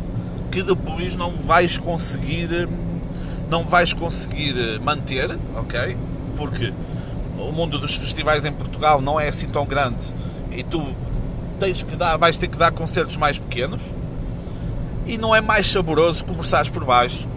que 0.51 0.61
depois 0.61 1.15
não 1.15 1.37
vais 1.37 1.79
conseguir 1.79 2.69
não 3.49 3.65
vais 3.65 3.93
conseguir 3.93 4.79
manter, 4.79 5.37
ok? 5.55 5.97
Porque 6.37 6.71
o 7.47 7.51
mundo 7.51 7.77
dos 7.79 7.95
festivais 7.95 8.45
em 8.45 8.51
Portugal 8.51 9.01
não 9.01 9.19
é 9.19 9.27
assim 9.27 9.47
tão 9.47 9.65
grande. 9.65 10.05
E 10.51 10.63
tu 10.63 10.83
tens 11.59 11.83
que 11.83 11.95
dar, 11.95 12.17
vais 12.17 12.37
ter 12.37 12.47
que 12.47 12.57
dar 12.57 12.71
concertos 12.71 13.17
mais 13.17 13.37
pequenos. 13.37 13.81
E 15.05 15.17
não 15.17 15.35
é 15.35 15.41
mais 15.41 15.69
saboroso 15.69 16.23
começares 16.25 16.69
por 16.69 16.85
baixo 16.85 17.27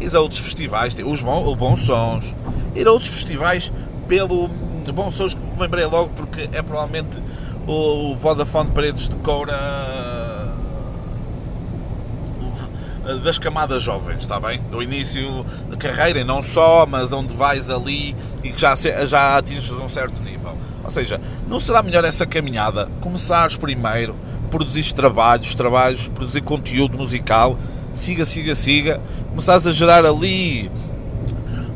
ir 0.00 0.14
a 0.14 0.20
outros 0.20 0.40
festivais, 0.40 0.96
os 1.04 1.22
bons, 1.22 1.48
o 1.48 1.56
Bons 1.56 1.82
Sons, 1.82 2.24
ir 2.74 2.86
a 2.86 2.92
outros 2.92 3.10
festivais 3.10 3.72
pelo 4.08 4.48
Bons 4.92 5.14
Sons 5.14 5.34
que 5.34 5.42
me 5.42 5.58
lembrei 5.58 5.86
logo 5.86 6.10
porque 6.10 6.48
é 6.52 6.62
provavelmente 6.62 7.18
o 7.66 8.14
Vodafone 8.16 8.70
Paredes 8.70 9.08
de 9.08 9.16
Coura 9.16 9.54
das 13.22 13.38
camadas 13.38 13.82
jovens, 13.82 14.22
está 14.22 14.40
bem? 14.40 14.60
Do 14.70 14.82
início 14.82 15.44
da 15.70 15.76
carreira 15.76 16.20
e 16.20 16.24
não 16.24 16.42
só, 16.42 16.86
mas 16.86 17.12
onde 17.12 17.34
vais 17.34 17.68
ali 17.68 18.16
e 18.42 18.50
que 18.50 18.60
já, 18.60 18.74
já 19.06 19.36
atinges 19.36 19.70
um 19.70 19.88
certo 19.88 20.22
nível. 20.22 20.56
Ou 20.82 20.90
seja, 20.90 21.20
não 21.48 21.60
será 21.60 21.82
melhor 21.82 22.04
essa 22.04 22.26
caminhada? 22.26 22.88
Começares 23.00 23.56
primeiro, 23.56 24.16
produzir 24.50 24.92
trabalhos, 24.92 25.54
trabalhos, 25.54 26.08
produzir 26.08 26.42
conteúdo 26.42 26.96
musical 26.96 27.58
siga, 27.94 28.24
siga, 28.24 28.54
siga, 28.54 29.00
começares 29.30 29.66
a 29.66 29.72
gerar 29.72 30.04
ali 30.04 30.70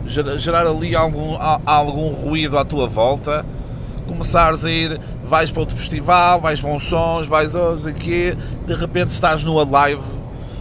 gerar 0.06 0.66
ali 0.66 0.96
algum, 0.96 1.36
algum 1.66 2.08
ruído 2.08 2.56
à 2.56 2.64
tua 2.64 2.86
volta, 2.86 3.44
começares 4.06 4.64
a 4.64 4.70
ir, 4.70 4.98
vais 5.22 5.50
para 5.50 5.60
outro 5.60 5.76
festival, 5.76 6.40
vais 6.40 6.60
bons 6.62 6.82
sons, 6.84 7.26
vais 7.26 7.54
aqui, 7.86 8.34
de 8.66 8.74
repente 8.74 9.10
estás 9.10 9.44
no 9.44 9.58
Alive, 9.60 10.02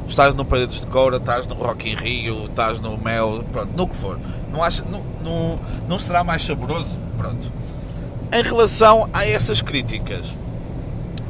estás 0.07 0.35
no 0.35 0.45
Paredes 0.45 0.79
de 0.79 0.87
Coura, 0.87 1.17
estás 1.17 1.45
no 1.47 1.55
Rock 1.55 1.89
in 1.89 1.95
Rio, 1.95 2.45
estás 2.45 2.79
no 2.79 2.97
Mel, 2.97 3.43
pronto, 3.51 3.71
no 3.75 3.87
que 3.87 3.95
for. 3.95 4.19
Não, 4.51 4.63
acha, 4.63 4.83
não, 4.83 5.03
não, 5.23 5.59
não 5.87 5.99
será 5.99 6.23
mais 6.23 6.43
saboroso? 6.43 6.99
Pronto. 7.17 7.51
Em 8.31 8.41
relação 8.41 9.09
a 9.13 9.25
essas 9.25 9.61
críticas, 9.61 10.35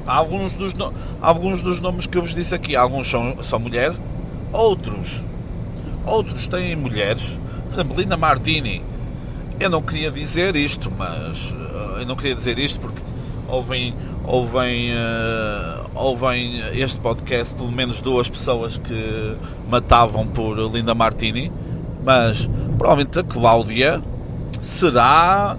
alguns 0.06 0.56
dos, 0.56 0.74
alguns 1.22 1.62
dos 1.62 1.80
nomes 1.80 2.06
que 2.06 2.18
eu 2.18 2.22
vos 2.22 2.34
disse 2.34 2.56
aqui, 2.56 2.76
alguns 2.76 3.10
são, 3.10 3.42
são 3.44 3.60
mulheres, 3.60 4.02
outros, 4.52 5.24
outros 6.06 6.48
têm 6.48 6.76
mulheres, 6.76 7.38
por 7.66 7.74
exemplo, 7.74 8.00
Linda 8.00 8.18
Martini. 8.18 8.84
Eu 9.60 9.70
não 9.70 9.82
queria 9.82 10.12
dizer 10.12 10.56
isto, 10.56 10.92
mas 10.96 11.52
uh, 11.52 12.00
eu 12.00 12.06
não 12.06 12.16
queria 12.16 12.36
dizer 12.36 12.60
isto 12.60 12.80
porque 12.80 13.02
ouvem, 13.48 13.96
ouvem, 14.24 14.92
uh, 14.92 15.87
ouvem 15.98 16.60
este 16.74 17.00
podcast 17.00 17.54
pelo 17.56 17.72
menos 17.72 18.02
duas 18.02 18.30
pessoas 18.30 18.78
que 18.78 19.38
matavam 19.70 20.28
por 20.28 20.58
Linda 20.72 20.94
Martini, 20.94 21.52
mas 22.04 22.50
provavelmente 22.78 23.20
a 23.20 23.24
Cláudia 23.24 24.02
será. 24.62 25.58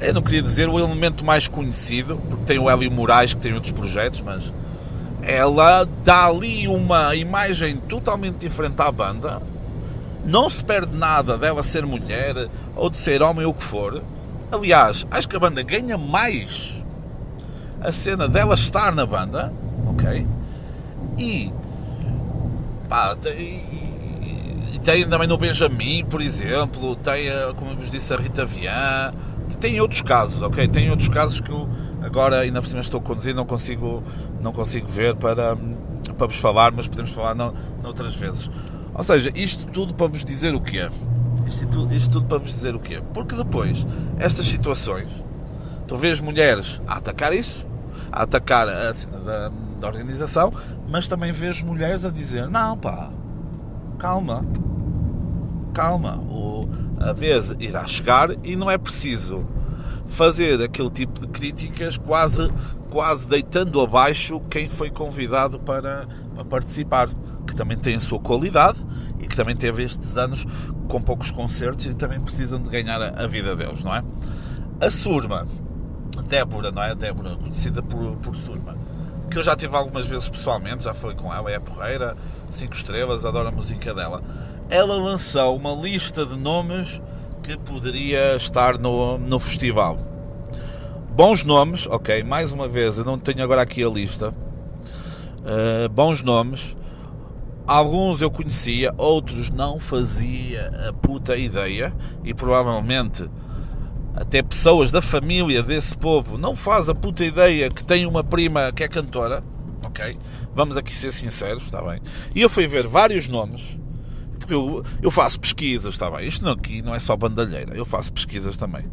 Eu 0.00 0.12
não 0.12 0.22
queria 0.22 0.42
dizer 0.42 0.68
o 0.68 0.78
elemento 0.78 1.24
mais 1.24 1.48
conhecido, 1.48 2.20
porque 2.28 2.44
tem 2.44 2.58
o 2.58 2.68
Hélio 2.68 2.90
Moraes 2.92 3.32
que 3.32 3.40
tem 3.40 3.54
outros 3.54 3.72
projetos, 3.72 4.20
mas 4.20 4.52
ela 5.22 5.88
dá 6.04 6.26
ali 6.26 6.68
uma 6.68 7.14
imagem 7.14 7.76
totalmente 7.76 8.36
diferente 8.36 8.80
à 8.80 8.92
banda 8.92 9.40
não 10.26 10.50
se 10.50 10.62
perde 10.64 10.94
nada 10.94 11.38
dela 11.38 11.62
ser 11.62 11.86
mulher 11.86 12.48
ou 12.74 12.90
de 12.90 12.96
ser 12.96 13.22
homem 13.22 13.46
ou 13.46 13.52
o 13.52 13.54
que 13.54 13.62
for. 13.62 14.02
Aliás, 14.50 15.06
acho 15.10 15.28
que 15.28 15.36
a 15.36 15.38
banda 15.38 15.62
ganha 15.62 15.96
mais 15.96 16.75
a 17.86 17.92
cena 17.92 18.26
dela 18.26 18.54
estar 18.54 18.92
na 18.92 19.06
banda, 19.06 19.52
ok? 19.86 20.26
E 21.16 21.52
pá, 22.88 23.14
tem, 23.14 23.64
tem 24.84 25.08
também 25.08 25.28
no 25.28 25.38
Benjamin, 25.38 26.04
por 26.04 26.20
exemplo, 26.20 26.96
tem, 26.96 27.28
como 27.54 27.76
vos 27.76 27.88
disse, 27.88 28.12
a 28.12 28.16
Rita 28.16 28.44
Vian, 28.44 29.14
tem 29.60 29.80
outros 29.80 30.02
casos, 30.02 30.42
ok? 30.42 30.66
Tem 30.66 30.90
outros 30.90 31.08
casos 31.08 31.40
que 31.40 31.50
eu 31.50 31.68
agora 32.02 32.40
ainda 32.40 32.60
por 32.60 32.66
cima 32.66 32.80
estou 32.80 32.98
a 32.98 33.02
conduzir, 33.02 33.34
não 33.34 33.46
consigo, 33.46 34.02
não 34.40 34.52
consigo 34.52 34.88
ver 34.88 35.14
para, 35.14 35.56
para 36.18 36.26
vos 36.26 36.38
falar, 36.38 36.72
mas 36.72 36.88
podemos 36.88 37.12
falar 37.12 37.34
noutras 37.34 38.14
vezes. 38.14 38.50
Ou 38.94 39.02
seja, 39.04 39.30
isto 39.34 39.66
tudo 39.66 39.94
para 39.94 40.06
vos 40.06 40.24
dizer 40.24 40.54
o 40.54 40.60
quê? 40.60 40.88
Isto 41.46 41.66
tudo, 41.66 41.94
isto 41.94 42.10
tudo 42.10 42.26
para 42.26 42.38
vos 42.38 42.48
dizer 42.48 42.74
o 42.74 42.80
quê? 42.80 43.00
Porque 43.14 43.36
depois, 43.36 43.86
estas 44.18 44.46
situações, 44.46 45.08
tu 45.86 45.96
vês 45.96 46.20
mulheres 46.20 46.80
a 46.86 46.96
atacar 46.96 47.32
isso, 47.32 47.65
a 48.10 48.22
atacar 48.22 48.68
a 48.68 48.92
cena 48.92 49.18
da, 49.18 49.50
da 49.80 49.86
organização, 49.86 50.52
mas 50.88 51.08
também 51.08 51.32
vês 51.32 51.62
mulheres 51.62 52.04
a 52.04 52.10
dizer: 52.10 52.48
não, 52.48 52.76
pá, 52.76 53.10
calma, 53.98 54.44
calma, 55.72 56.16
o, 56.16 56.68
a 56.98 57.12
vez 57.12 57.52
irá 57.58 57.86
chegar 57.86 58.30
e 58.44 58.56
não 58.56 58.70
é 58.70 58.78
preciso 58.78 59.46
fazer 60.08 60.62
aquele 60.62 60.90
tipo 60.90 61.20
de 61.20 61.26
críticas 61.26 61.96
quase, 61.96 62.50
quase 62.90 63.26
deitando 63.26 63.80
abaixo 63.80 64.40
quem 64.48 64.68
foi 64.68 64.90
convidado 64.90 65.58
para, 65.58 66.06
para 66.34 66.44
participar 66.44 67.08
que 67.46 67.54
também 67.54 67.78
tem 67.78 67.96
a 67.96 68.00
sua 68.00 68.18
qualidade 68.18 68.78
e 69.20 69.26
que 69.26 69.36
também 69.36 69.56
teve 69.56 69.82
estes 69.82 70.16
anos 70.16 70.46
com 70.88 71.00
poucos 71.00 71.30
concertos 71.30 71.86
e 71.86 71.94
também 71.94 72.20
precisam 72.20 72.60
de 72.60 72.68
ganhar 72.68 73.00
a 73.00 73.26
vida 73.26 73.54
deles, 73.54 73.82
não 73.82 73.94
é? 73.94 74.02
A 74.80 74.90
Surma, 74.90 75.46
Débora, 76.22 76.70
não 76.70 76.82
é? 76.82 76.94
Débora, 76.94 77.36
conhecida 77.36 77.82
por, 77.82 78.16
por 78.16 78.34
Surma, 78.34 78.76
que 79.30 79.38
eu 79.38 79.42
já 79.42 79.56
tive 79.56 79.76
algumas 79.76 80.06
vezes 80.06 80.28
pessoalmente, 80.28 80.84
já 80.84 80.94
foi 80.94 81.14
com 81.14 81.32
ela, 81.32 81.50
é 81.50 81.56
a 81.56 81.60
porreira, 81.60 82.16
5 82.50 82.74
estrelas, 82.74 83.24
adoro 83.24 83.48
a 83.48 83.52
música 83.52 83.92
dela. 83.94 84.22
Ela 84.68 84.96
lançou 84.96 85.56
uma 85.56 85.72
lista 85.72 86.24
de 86.26 86.36
nomes 86.36 87.00
que 87.42 87.56
poderia 87.56 88.36
estar 88.36 88.78
no, 88.78 89.18
no 89.18 89.38
festival. 89.38 89.98
Bons 91.10 91.44
nomes, 91.44 91.86
ok, 91.86 92.22
mais 92.22 92.52
uma 92.52 92.68
vez, 92.68 92.98
eu 92.98 93.04
não 93.04 93.18
tenho 93.18 93.42
agora 93.42 93.62
aqui 93.62 93.82
a 93.82 93.88
lista. 93.88 94.34
Uh, 95.40 95.88
bons 95.88 96.22
nomes, 96.22 96.76
Alguns 97.66 98.22
eu 98.22 98.30
conhecia, 98.30 98.94
outros 98.96 99.50
não 99.50 99.80
fazia 99.80 100.88
a 100.88 100.92
puta 100.92 101.36
ideia 101.36 101.92
e 102.22 102.32
provavelmente 102.32 103.28
até 104.16 104.42
pessoas 104.42 104.90
da 104.90 105.02
família 105.02 105.62
desse 105.62 105.96
povo 105.96 106.38
não 106.38 106.56
faz 106.56 106.88
a 106.88 106.94
puta 106.94 107.24
ideia 107.24 107.70
que 107.70 107.84
tem 107.84 108.06
uma 108.06 108.24
prima 108.24 108.72
que 108.72 108.82
é 108.82 108.88
cantora, 108.88 109.44
ok? 109.84 110.18
Vamos 110.54 110.76
aqui 110.76 110.94
ser 110.94 111.12
sinceros, 111.12 111.64
está 111.64 111.82
bem? 111.82 112.00
E 112.34 112.40
eu 112.40 112.48
fui 112.48 112.66
ver 112.66 112.86
vários 112.86 113.28
nomes, 113.28 113.78
porque 114.38 114.54
eu, 114.54 114.84
eu 115.02 115.10
faço 115.10 115.38
pesquisas, 115.38 115.94
está 115.94 116.10
bem? 116.10 116.26
Isto 116.26 116.44
não, 116.44 116.52
aqui 116.52 116.80
não 116.80 116.94
é 116.94 116.98
só 116.98 117.16
bandalheira, 117.16 117.74
eu 117.74 117.84
faço 117.84 118.12
pesquisas 118.12 118.56
também. 118.56 118.86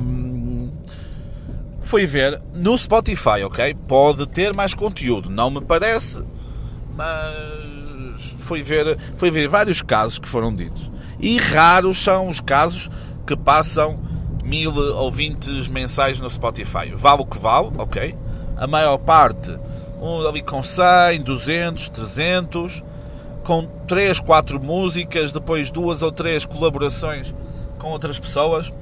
Um, 0.00 0.70
fui 1.82 2.06
ver 2.06 2.40
no 2.54 2.78
Spotify, 2.78 3.42
ok? 3.44 3.74
Pode 3.88 4.26
ter 4.28 4.54
mais 4.54 4.72
conteúdo, 4.72 5.28
não 5.28 5.50
me 5.50 5.60
parece 5.60 6.22
mas 6.94 8.34
foi 8.38 8.62
ver, 8.62 8.98
foi 9.16 9.30
ver 9.30 9.48
vários 9.48 9.82
casos 9.82 10.18
que 10.18 10.28
foram 10.28 10.54
ditos. 10.54 10.90
E 11.18 11.38
raros 11.38 11.98
são 11.98 12.28
os 12.28 12.40
casos 12.40 12.90
que 13.26 13.36
passam 13.36 14.00
mil 14.42 14.74
ouvintes 14.96 15.68
mensais 15.68 16.18
no 16.20 16.28
Spotify. 16.28 16.92
Vale 16.94 17.22
o 17.22 17.26
que 17.26 17.38
vale, 17.38 17.70
ok? 17.78 18.16
A 18.56 18.66
maior 18.66 18.98
parte, 18.98 19.56
um 20.00 20.26
ali 20.26 20.42
com 20.42 20.62
100, 20.62 21.22
200, 21.22 21.88
300, 21.88 22.84
com 23.44 23.66
3, 23.86 24.20
4 24.20 24.62
músicas, 24.62 25.32
depois 25.32 25.70
duas 25.70 26.02
ou 26.02 26.12
três 26.12 26.44
colaborações 26.44 27.34
com 27.78 27.90
outras 27.90 28.18
pessoas. 28.18 28.72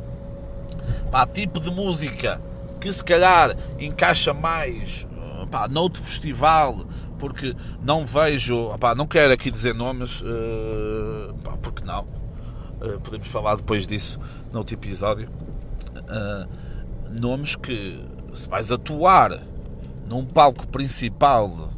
Pá, 1.11 1.27
tipo 1.27 1.61
de 1.61 1.70
música 1.70 2.40
que 2.81 2.92
se 2.92 3.05
calhar 3.05 3.55
encaixa 3.79 4.33
mais 4.33 5.07
pá, 5.51 5.68
noutro 5.68 6.03
festival 6.03 6.87
porque 7.18 7.55
não 7.83 8.07
vejo, 8.07 8.57
opá, 8.73 8.94
não 8.94 9.07
quero 9.07 9.33
aqui 9.33 9.51
dizer 9.51 9.75
nomes, 9.75 10.23
uh, 10.23 11.35
pá, 11.44 11.57
porque 11.61 11.85
não, 11.85 12.05
uh, 12.81 12.99
podemos 13.03 13.29
falar 13.29 13.57
depois 13.57 13.87
disso 13.87 14.18
no 14.51 14.61
outro 14.61 14.75
episódio, 14.75 15.29
uh, 15.98 16.48
nomes 17.20 17.57
que 17.57 18.03
se 18.35 18.48
vais 18.48 18.70
atuar 18.70 19.40
num 20.09 20.24
palco 20.24 20.66
principal 20.68 21.70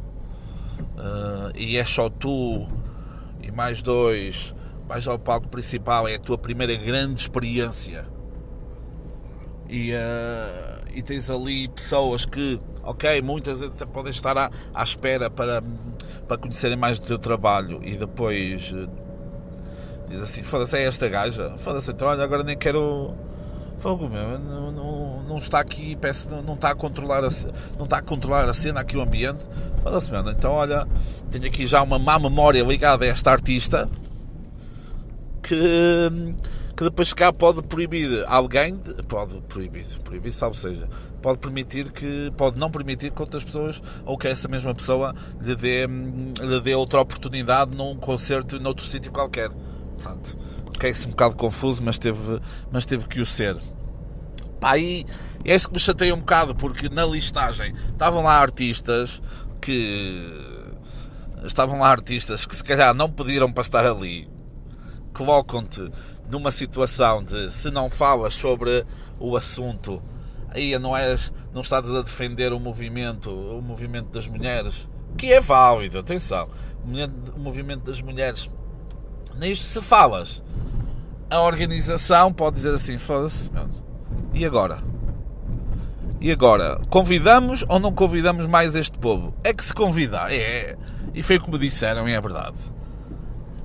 e 1.55 1.77
é 1.77 1.85
só 1.85 2.09
tu 2.09 2.67
e 3.41 3.51
mais 3.51 3.81
dois, 3.81 4.55
vais 4.87 5.07
ao 5.07 5.19
palco 5.19 5.47
principal, 5.49 6.07
é 6.07 6.15
a 6.15 6.19
tua 6.19 6.37
primeira 6.37 6.75
grande 6.75 7.19
experiência. 7.19 8.07
E, 9.69 9.91
e 10.93 11.01
tens 11.01 11.29
ali 11.29 11.67
pessoas 11.67 12.25
que 12.25 12.59
ok, 12.83 13.21
muitas 13.21 13.61
até 13.61 13.85
podem 13.85 14.11
estar 14.11 14.37
à, 14.37 14.51
à 14.73 14.83
espera 14.83 15.29
para, 15.29 15.63
para 16.27 16.37
conhecerem 16.37 16.77
mais 16.77 16.99
do 16.99 17.07
teu 17.07 17.17
trabalho. 17.17 17.79
E 17.83 17.95
depois 17.95 18.71
uh, 18.71 18.89
diz 20.09 20.21
assim, 20.21 20.43
foda-se, 20.43 20.77
é 20.77 20.83
esta 20.83 21.07
gaja, 21.07 21.57
foda-se, 21.57 21.91
então 21.91 22.07
olha, 22.09 22.23
agora 22.23 22.43
nem 22.43 22.57
quero 22.57 23.15
fogo 23.83 24.07
meu, 24.07 24.39
não, 24.39 24.71
não, 24.71 25.23
não 25.23 25.37
está 25.39 25.59
aqui, 25.59 25.93
peço, 25.97 26.29
não, 26.29 26.41
não, 26.41 26.53
está 26.53 26.69
a 26.69 26.75
controlar 26.75 27.21
a, 27.21 27.29
não 27.77 27.83
está 27.83 27.97
a 27.97 28.01
controlar 28.01 28.47
a 28.47 28.53
cena 28.53 28.79
aqui 28.79 28.95
o 28.95 29.01
ambiente, 29.01 29.45
foda-se, 29.81 30.09
mano, 30.09 30.31
então 30.31 30.53
olha, 30.53 30.87
tenho 31.29 31.45
aqui 31.45 31.67
já 31.67 31.81
uma 31.83 31.99
má 31.99 32.17
memória 32.17 32.63
ligada 32.63 33.03
a 33.03 33.09
esta 33.09 33.29
artista 33.29 33.89
que 35.43 35.57
que 36.75 36.83
depois 36.85 37.13
cá 37.13 37.31
pode 37.31 37.61
proibir 37.61 38.25
alguém, 38.25 38.75
pode 39.07 39.39
proibir, 39.41 39.85
proibir, 40.03 40.33
salvo 40.33 40.55
seja, 40.55 40.89
pode 41.21 41.37
permitir 41.37 41.91
que, 41.91 42.31
pode 42.35 42.57
não 42.57 42.71
permitir 42.71 43.11
que 43.11 43.21
outras 43.21 43.43
pessoas, 43.43 43.79
ou 44.05 44.17
que 44.17 44.27
essa 44.27 44.47
mesma 44.47 44.73
pessoa 44.73 45.13
lhe 45.39 45.55
dê, 45.55 45.85
lhe 45.85 46.61
dê 46.61 46.73
outra 46.73 46.99
oportunidade 46.99 47.77
num 47.77 47.95
concerto 47.95 48.59
noutro 48.59 48.85
sítio 48.85 49.11
qualquer. 49.11 49.49
Portanto, 49.49 50.35
fiquei-se 50.83 51.07
um 51.07 51.11
bocado 51.11 51.35
confuso, 51.37 51.81
mas 51.81 51.97
teve, 51.97 52.41
mas 52.69 52.85
teve 52.85 53.07
que 53.07 53.21
o 53.21 53.25
ser. 53.25 53.57
Pá, 54.59 54.77
e 54.77 55.05
é 55.45 55.55
isso 55.55 55.67
que 55.69 55.73
me 55.73 55.79
chateia 55.79 56.13
um 56.13 56.19
bocado, 56.19 56.53
porque 56.53 56.89
na 56.89 57.05
listagem 57.05 57.73
estavam 57.91 58.23
lá 58.23 58.41
artistas 58.41 59.21
que. 59.61 60.51
Estavam 61.45 61.79
lá 61.79 61.89
artistas 61.89 62.45
que 62.45 62.55
se 62.55 62.63
calhar 62.63 62.93
não 62.93 63.09
pediram 63.09 63.51
para 63.51 63.63
estar 63.63 63.85
ali, 63.85 64.29
colocam-te 65.13 65.89
numa 66.29 66.51
situação 66.51 67.21
de 67.21 67.51
se 67.51 67.69
não 67.69 67.89
falas 67.89 68.33
sobre 68.33 68.85
o 69.19 69.35
assunto, 69.35 70.01
aí 70.49 70.77
não 70.79 70.95
és, 70.95 71.33
não 71.53 71.61
estás 71.61 71.93
a 71.93 72.01
defender 72.01 72.53
o 72.53 72.59
movimento, 72.61 73.29
o 73.29 73.61
movimento 73.61 74.09
das 74.09 74.25
mulheres, 74.25 74.87
que 75.17 75.33
é 75.33 75.41
válido, 75.41 75.99
atenção. 75.99 76.47
O 77.35 77.39
movimento 77.39 77.83
das 77.83 77.99
mulheres, 77.99 78.49
nisto 79.37 79.65
se 79.65 79.81
falas, 79.81 80.41
a 81.29 81.41
organização 81.41 82.31
pode 82.31 82.57
dizer 82.57 82.73
assim: 82.73 82.97
foda-se, 82.97 83.49
e 84.33 84.45
agora? 84.45 84.81
E 86.19 86.31
agora, 86.31 86.79
convidamos 86.89 87.65
ou 87.67 87.79
não 87.79 87.93
convidamos 87.93 88.47
mais 88.47 88.75
este 88.75 88.97
povo? 88.97 89.33
É 89.43 89.53
que 89.53 89.63
se 89.63 89.73
convidar, 89.73 90.31
é. 90.31 90.77
E 91.13 91.21
foi 91.21 91.37
como 91.37 91.59
disseram, 91.59 92.07
e 92.07 92.13
é 92.13 92.21
verdade. 92.21 92.57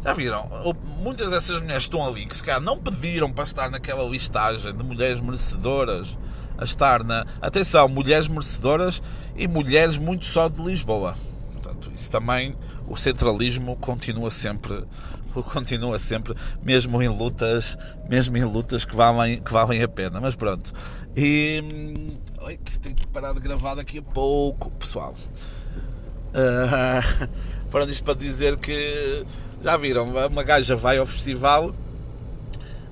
Já 0.03 0.12
viram? 0.12 0.49
Muitas 1.01 1.31
dessas 1.31 1.61
mulheres 1.61 1.85
estão 1.85 2.07
ali 2.07 2.27
que 2.27 2.37
se 2.37 2.42
calhar 2.42 2.61
não 2.61 2.79
pediram 2.79 3.33
para 3.33 3.44
estar 3.44 3.71
naquela 3.71 4.03
listagem 4.03 4.75
de 4.75 4.83
mulheres 4.83 5.21
merecedoras 5.21 6.18
a 6.57 6.64
estar 6.64 7.05
na. 7.05 7.27
Atenção, 7.40 7.88
mulheres 7.88 8.27
merecedoras 8.27 9.01
e 9.37 9.47
mulheres 9.47 9.97
muito 9.97 10.25
só 10.25 10.49
de 10.49 10.61
Lisboa. 10.61 11.14
Portanto, 11.53 11.90
isso 11.94 12.11
também, 12.11 12.57
o 12.88 12.97
centralismo 12.97 13.77
continua 13.77 14.31
sempre, 14.31 14.85
continua 15.53 15.98
sempre, 15.98 16.35
mesmo 16.62 17.03
em 17.03 17.09
lutas, 17.09 17.77
mesmo 18.09 18.37
em 18.37 18.44
lutas 18.44 18.85
que 18.85 18.94
valem, 18.94 19.40
que 19.40 19.53
valem 19.53 19.83
a 19.83 19.88
pena. 19.88 20.20
Mas 20.20 20.35
pronto. 20.35 20.72
E. 21.16 21.62
Oi, 22.40 22.57
que 22.57 22.79
tenho 22.79 22.94
que 22.94 23.07
parar 23.07 23.33
de 23.33 23.40
gravar 23.40 23.74
daqui 23.74 23.98
a 23.98 24.03
pouco, 24.03 24.70
pessoal. 24.72 25.14
Uh, 26.29 27.27
pronto, 27.70 27.90
isto 27.90 28.05
para 28.05 28.12
dizer 28.12 28.59
que. 28.59 29.24
Já 29.62 29.79
viram, 29.79 30.11
uma 30.11 30.42
gaja 30.42 30.77
vai 30.77 30.98
ao 30.98 31.07
festival, 31.07 31.74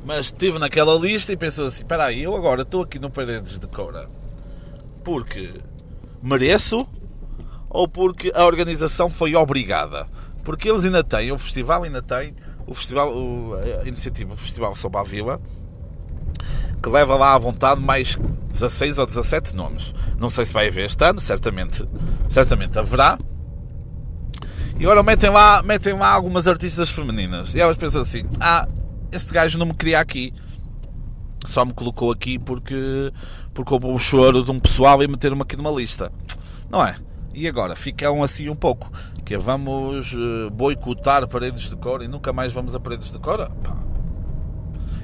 mas 0.06 0.26
esteve 0.26 0.58
naquela 0.58 0.94
lista 0.94 1.34
e 1.34 1.36
pensou 1.36 1.66
assim: 1.66 1.82
espera 1.82 2.06
aí, 2.06 2.22
eu 2.22 2.34
agora 2.34 2.62
estou 2.62 2.82
aqui 2.82 2.98
no 2.98 3.10
Paredes 3.10 3.58
de 3.58 3.66
Cora 3.66 4.08
porque 5.06 5.54
mereço 6.20 6.84
ou 7.70 7.86
porque 7.86 8.32
a 8.34 8.44
organização 8.44 9.08
foi 9.08 9.36
obrigada? 9.36 10.08
Porque 10.46 10.70
eles 10.70 10.84
ainda 10.84 11.02
têm, 11.02 11.32
o 11.32 11.38
festival 11.38 11.82
ainda 11.82 12.00
tem, 12.00 12.32
o 12.68 12.72
festival, 12.72 13.12
a 13.82 13.88
iniciativa 13.88 14.32
o 14.32 14.36
Festival 14.36 14.76
Soba 14.76 15.02
Vila, 15.02 15.40
que 16.80 16.88
leva 16.88 17.16
lá 17.16 17.34
à 17.34 17.38
vontade 17.38 17.80
mais 17.80 18.16
16 18.52 19.00
ou 19.00 19.06
17 19.06 19.56
nomes. 19.56 19.92
Não 20.16 20.30
sei 20.30 20.44
se 20.44 20.52
vai 20.52 20.68
haver 20.68 20.84
este 20.84 21.04
ano, 21.04 21.20
certamente, 21.20 21.84
certamente 22.28 22.78
haverá. 22.78 23.18
E 24.78 24.84
agora 24.84 25.02
metem 25.02 25.30
lá, 25.30 25.64
metem 25.64 25.94
lá 25.94 26.12
algumas 26.12 26.46
artistas 26.46 26.90
femininas. 26.90 27.52
E 27.52 27.60
elas 27.60 27.76
pensam 27.76 28.02
assim: 28.02 28.22
ah, 28.38 28.68
este 29.10 29.32
gajo 29.32 29.58
não 29.58 29.66
me 29.66 29.74
queria 29.74 29.98
aqui. 29.98 30.32
Só 31.44 31.64
me 31.64 31.74
colocou 31.74 32.12
aqui 32.12 32.38
porque, 32.38 33.12
porque 33.52 33.74
houve 33.74 33.86
um 33.86 33.98
choro 33.98 34.44
de 34.44 34.50
um 34.52 34.60
pessoal 34.60 35.02
e 35.02 35.08
meter-me 35.08 35.42
aqui 35.42 35.56
numa 35.56 35.72
lista. 35.72 36.12
Não 36.70 36.86
é? 36.86 36.94
E 37.34 37.48
agora? 37.48 37.74
Ficam 37.74 38.22
assim 38.22 38.48
um 38.48 38.54
pouco. 38.54 38.88
Que 39.26 39.34
é, 39.34 39.38
vamos 39.38 40.14
uh, 40.14 40.50
boicotar 40.50 41.28
paredes 41.28 41.68
de 41.68 41.76
cor 41.76 42.00
e 42.00 42.08
nunca 42.08 42.32
mais 42.32 42.52
vamos 42.52 42.74
a 42.74 42.80
paredes 42.80 43.12
de 43.12 43.18
cor? 43.18 43.50
Pá, 43.62 43.76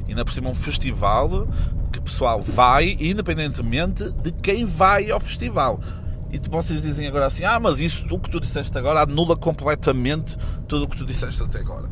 ainda 0.08 0.24
por 0.24 0.32
cima 0.32 0.48
um 0.48 0.54
festival 0.54 1.46
que 1.92 1.98
o 1.98 2.02
pessoal 2.02 2.40
vai, 2.40 2.96
independentemente 3.00 4.10
de 4.10 4.32
quem 4.32 4.64
vai 4.64 5.10
ao 5.10 5.20
festival. 5.20 5.80
E 6.30 6.38
vocês 6.48 6.82
dizem 6.82 7.06
agora 7.06 7.26
assim: 7.26 7.44
ah, 7.44 7.60
mas 7.60 7.78
isso 7.78 8.06
o 8.10 8.18
que 8.18 8.30
tu 8.30 8.40
disseste 8.40 8.76
agora 8.78 9.02
anula 9.02 9.36
completamente 9.36 10.36
tudo 10.66 10.84
o 10.84 10.88
que 10.88 10.96
tu 10.96 11.04
disseste 11.04 11.42
até 11.42 11.58
agora. 11.58 11.90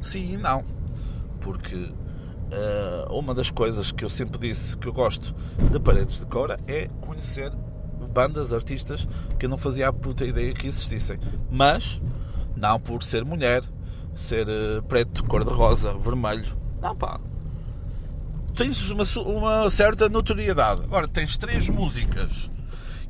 Sim 0.00 0.34
e 0.34 0.36
não. 0.36 0.64
Porque 1.40 1.74
uh, 1.76 3.12
uma 3.12 3.34
das 3.34 3.50
coisas 3.50 3.92
que 3.92 4.04
eu 4.04 4.10
sempre 4.10 4.38
disse 4.38 4.76
que 4.76 4.86
eu 4.86 4.92
gosto 4.92 5.34
de 5.70 5.78
Paredes 5.78 6.20
de 6.20 6.26
Cora 6.26 6.58
é 6.66 6.88
conhecer 7.00 7.52
bandas, 8.08 8.52
artistas 8.52 9.06
que 9.38 9.46
eu 9.46 9.50
não 9.50 9.58
fazia 9.58 9.88
a 9.88 9.92
puta 9.92 10.24
ideia 10.24 10.52
que 10.52 10.66
existissem. 10.66 11.18
Mas, 11.50 12.00
não 12.56 12.78
por 12.78 13.02
ser 13.02 13.24
mulher, 13.24 13.62
ser 14.14 14.46
uh, 14.48 14.82
preto, 14.82 15.24
cor-de-rosa, 15.24 15.96
vermelho, 15.98 16.56
não, 16.80 16.96
pá. 16.96 17.20
Tens 18.56 18.90
uma, 18.90 19.04
uma 19.24 19.70
certa 19.70 20.08
notoriedade. 20.08 20.82
Agora, 20.82 21.06
tens 21.06 21.38
três 21.38 21.68
músicas 21.68 22.50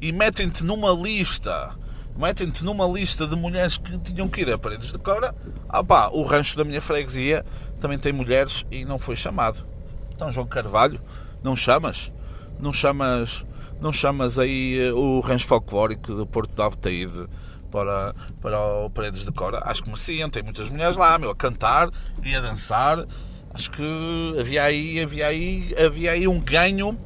e 0.00 0.12
metem-te 0.12 0.62
numa 0.62 0.90
lista 0.90 1.74
metem-te 2.16 2.64
numa 2.64 2.86
lista 2.86 3.26
de 3.26 3.34
mulheres 3.34 3.78
que 3.78 3.98
tinham 3.98 4.28
que 4.28 4.42
ir 4.42 4.52
a 4.52 4.58
paredes 4.58 4.92
de 4.92 4.98
Cora. 4.98 5.34
Ah 5.68 5.82
pá, 5.82 6.08
o 6.12 6.22
rancho 6.22 6.56
da 6.56 6.64
minha 6.64 6.80
freguesia 6.80 7.44
também 7.80 7.98
tem 7.98 8.12
mulheres 8.12 8.66
e 8.70 8.84
não 8.84 8.98
foi 8.98 9.16
chamado. 9.16 9.66
Então, 10.14 10.30
João 10.30 10.46
Carvalho, 10.46 11.00
não 11.42 11.56
chamas? 11.56 12.12
Não 12.60 12.72
chamas, 12.72 13.44
não 13.82 13.92
chamas 13.92 14.38
aí 14.38 14.78
eh, 14.78 14.92
o 14.92 15.20
rancho 15.20 15.46
folclórico 15.46 16.14
do 16.14 16.26
Porto 16.26 16.54
de 16.54 16.62
Avetaíde 16.62 17.26
para, 17.70 18.14
para 18.40 18.58
o 18.58 18.90
Paredes 18.90 19.24
de 19.24 19.32
Cora? 19.32 19.60
Acho 19.64 19.82
que 19.82 19.88
mereciam, 19.88 20.30
tem 20.30 20.42
muitas 20.42 20.70
mulheres 20.70 20.96
lá, 20.96 21.18
meu, 21.18 21.30
a 21.30 21.34
cantar 21.34 21.90
e 22.24 22.34
a 22.34 22.40
dançar 22.40 23.06
acho 23.54 23.70
que 23.70 24.36
havia 24.38 24.64
aí, 24.64 25.00
havia 25.00 25.26
aí, 25.26 25.74
havia 25.78 26.12
aí 26.12 26.26
um 26.26 26.40
ganho, 26.40 26.98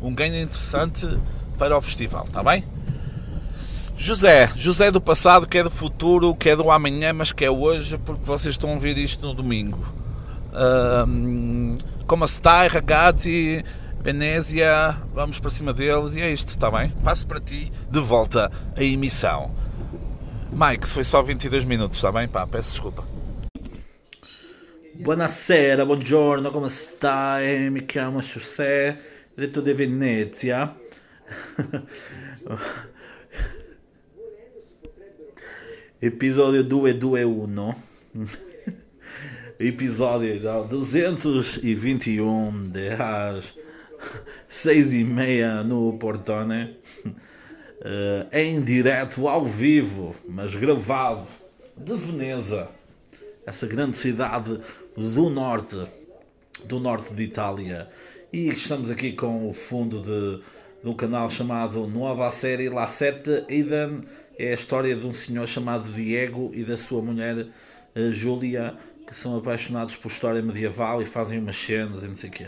um 0.00 0.14
ganho 0.14 0.40
interessante 0.40 1.06
para 1.58 1.76
o 1.76 1.82
festival, 1.82 2.24
está 2.24 2.42
bem? 2.42 2.64
José, 3.96 4.50
José 4.56 4.90
do 4.90 5.00
passado, 5.00 5.46
que 5.46 5.58
é 5.58 5.62
do 5.62 5.70
futuro, 5.70 6.34
que 6.34 6.48
é 6.48 6.56
do 6.56 6.70
amanhã, 6.70 7.12
mas 7.12 7.30
que 7.30 7.44
é 7.44 7.50
hoje, 7.50 7.96
porque 7.98 8.24
vocês 8.24 8.54
estão 8.54 8.74
a 8.74 8.78
ver 8.78 8.98
isto 8.98 9.24
no 9.24 9.34
domingo. 9.34 9.78
Um, 11.06 11.76
como 12.06 12.24
está, 12.24 12.66
ragazzi, 12.66 13.64
Venezia, 14.04 15.00
vamos 15.14 15.40
para 15.40 15.48
cima 15.48 15.72
deles 15.72 16.14
e 16.14 16.20
é 16.20 16.30
isto, 16.30 16.50
está 16.50 16.70
bem? 16.70 16.90
Passo 17.02 17.26
para 17.26 17.40
ti 17.40 17.72
de 17.90 18.00
volta 18.00 18.52
a 18.76 18.84
emissão. 18.84 19.50
Mike, 20.52 20.86
foi 20.86 21.04
só 21.04 21.22
22 21.22 21.64
minutos, 21.64 21.96
está 21.96 22.12
bem? 22.12 22.28
Pá, 22.28 22.46
peço 22.46 22.68
desculpa. 22.68 23.02
Buonasera, 24.96 25.86
buongiorno, 25.86 26.52
come 26.52 26.68
stai? 26.68 27.70
Mi 27.70 27.86
chiamo 27.86 28.20
José, 28.20 29.00
diretto 29.34 29.62
di 29.62 29.72
Venezia. 29.72 30.76
Episódio 36.02 36.62
221. 36.62 37.74
Episódio 39.58 40.38
221 40.68 42.64
de 42.64 42.88
às 42.90 43.63
6 44.48 44.92
e 44.92 45.04
meia 45.04 45.62
no 45.62 45.98
Portone. 45.98 46.76
Uh, 47.84 48.26
em 48.32 48.62
direto, 48.62 49.28
ao 49.28 49.44
vivo, 49.44 50.16
mas 50.26 50.54
gravado, 50.54 51.26
de 51.76 51.94
Veneza. 51.94 52.68
Essa 53.44 53.66
grande 53.66 53.96
cidade 53.98 54.58
do 54.96 55.28
norte, 55.28 55.76
do 56.64 56.80
norte 56.80 57.12
de 57.12 57.24
Itália. 57.24 57.88
E 58.32 58.48
estamos 58.48 58.90
aqui 58.90 59.12
com 59.12 59.48
o 59.48 59.52
fundo 59.52 60.00
de, 60.00 60.88
um 60.88 60.94
canal 60.94 61.28
chamado 61.28 61.86
Nova 61.86 62.30
Série 62.30 62.68
La 62.68 62.86
Sette 62.86 63.44
Eden. 63.48 64.00
É 64.38 64.50
a 64.50 64.54
história 64.54 64.94
de 64.94 65.06
um 65.06 65.12
senhor 65.12 65.46
chamado 65.46 65.92
Diego 65.92 66.50
e 66.54 66.64
da 66.64 66.76
sua 66.76 67.02
mulher 67.02 67.36
uh, 67.36 68.12
Júlia, 68.12 68.74
que 69.06 69.14
são 69.14 69.36
apaixonados 69.36 69.94
por 69.94 70.10
história 70.10 70.42
medieval 70.42 71.02
e 71.02 71.06
fazem 71.06 71.38
umas 71.38 71.56
cenas 71.56 72.02
e 72.02 72.08
não 72.08 72.14
sei 72.14 72.30
o 72.30 72.32
quê. 72.32 72.46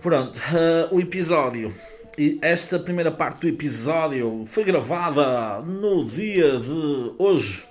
Pronto, 0.00 0.38
uh, 0.38 0.94
o 0.94 1.00
episódio. 1.00 1.74
E 2.18 2.38
esta 2.42 2.78
primeira 2.78 3.10
parte 3.10 3.40
do 3.40 3.48
episódio 3.48 4.44
foi 4.46 4.64
gravada 4.64 5.60
no 5.66 6.04
dia 6.04 6.58
de 6.58 7.12
hoje, 7.18 7.64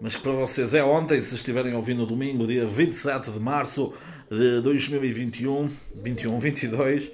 mas 0.00 0.16
que 0.16 0.22
para 0.22 0.32
vocês 0.32 0.74
é 0.74 0.82
ontem, 0.82 1.20
se 1.20 1.34
estiverem 1.34 1.74
ouvindo 1.74 2.04
domingo, 2.04 2.46
dia 2.46 2.66
27 2.66 3.30
de 3.30 3.38
março 3.38 3.92
de 4.30 4.60
2021, 4.62 5.70
21, 5.94 6.38
22, 6.38 7.12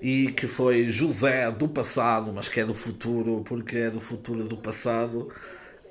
e 0.00 0.28
que 0.32 0.46
foi 0.46 0.90
José 0.90 1.50
do 1.50 1.68
passado, 1.68 2.32
mas 2.32 2.48
que 2.48 2.60
é 2.60 2.64
do 2.64 2.74
futuro, 2.74 3.42
porque 3.44 3.78
é 3.78 3.90
do 3.90 4.00
futuro 4.00 4.44
do 4.44 4.56
passado, 4.56 5.28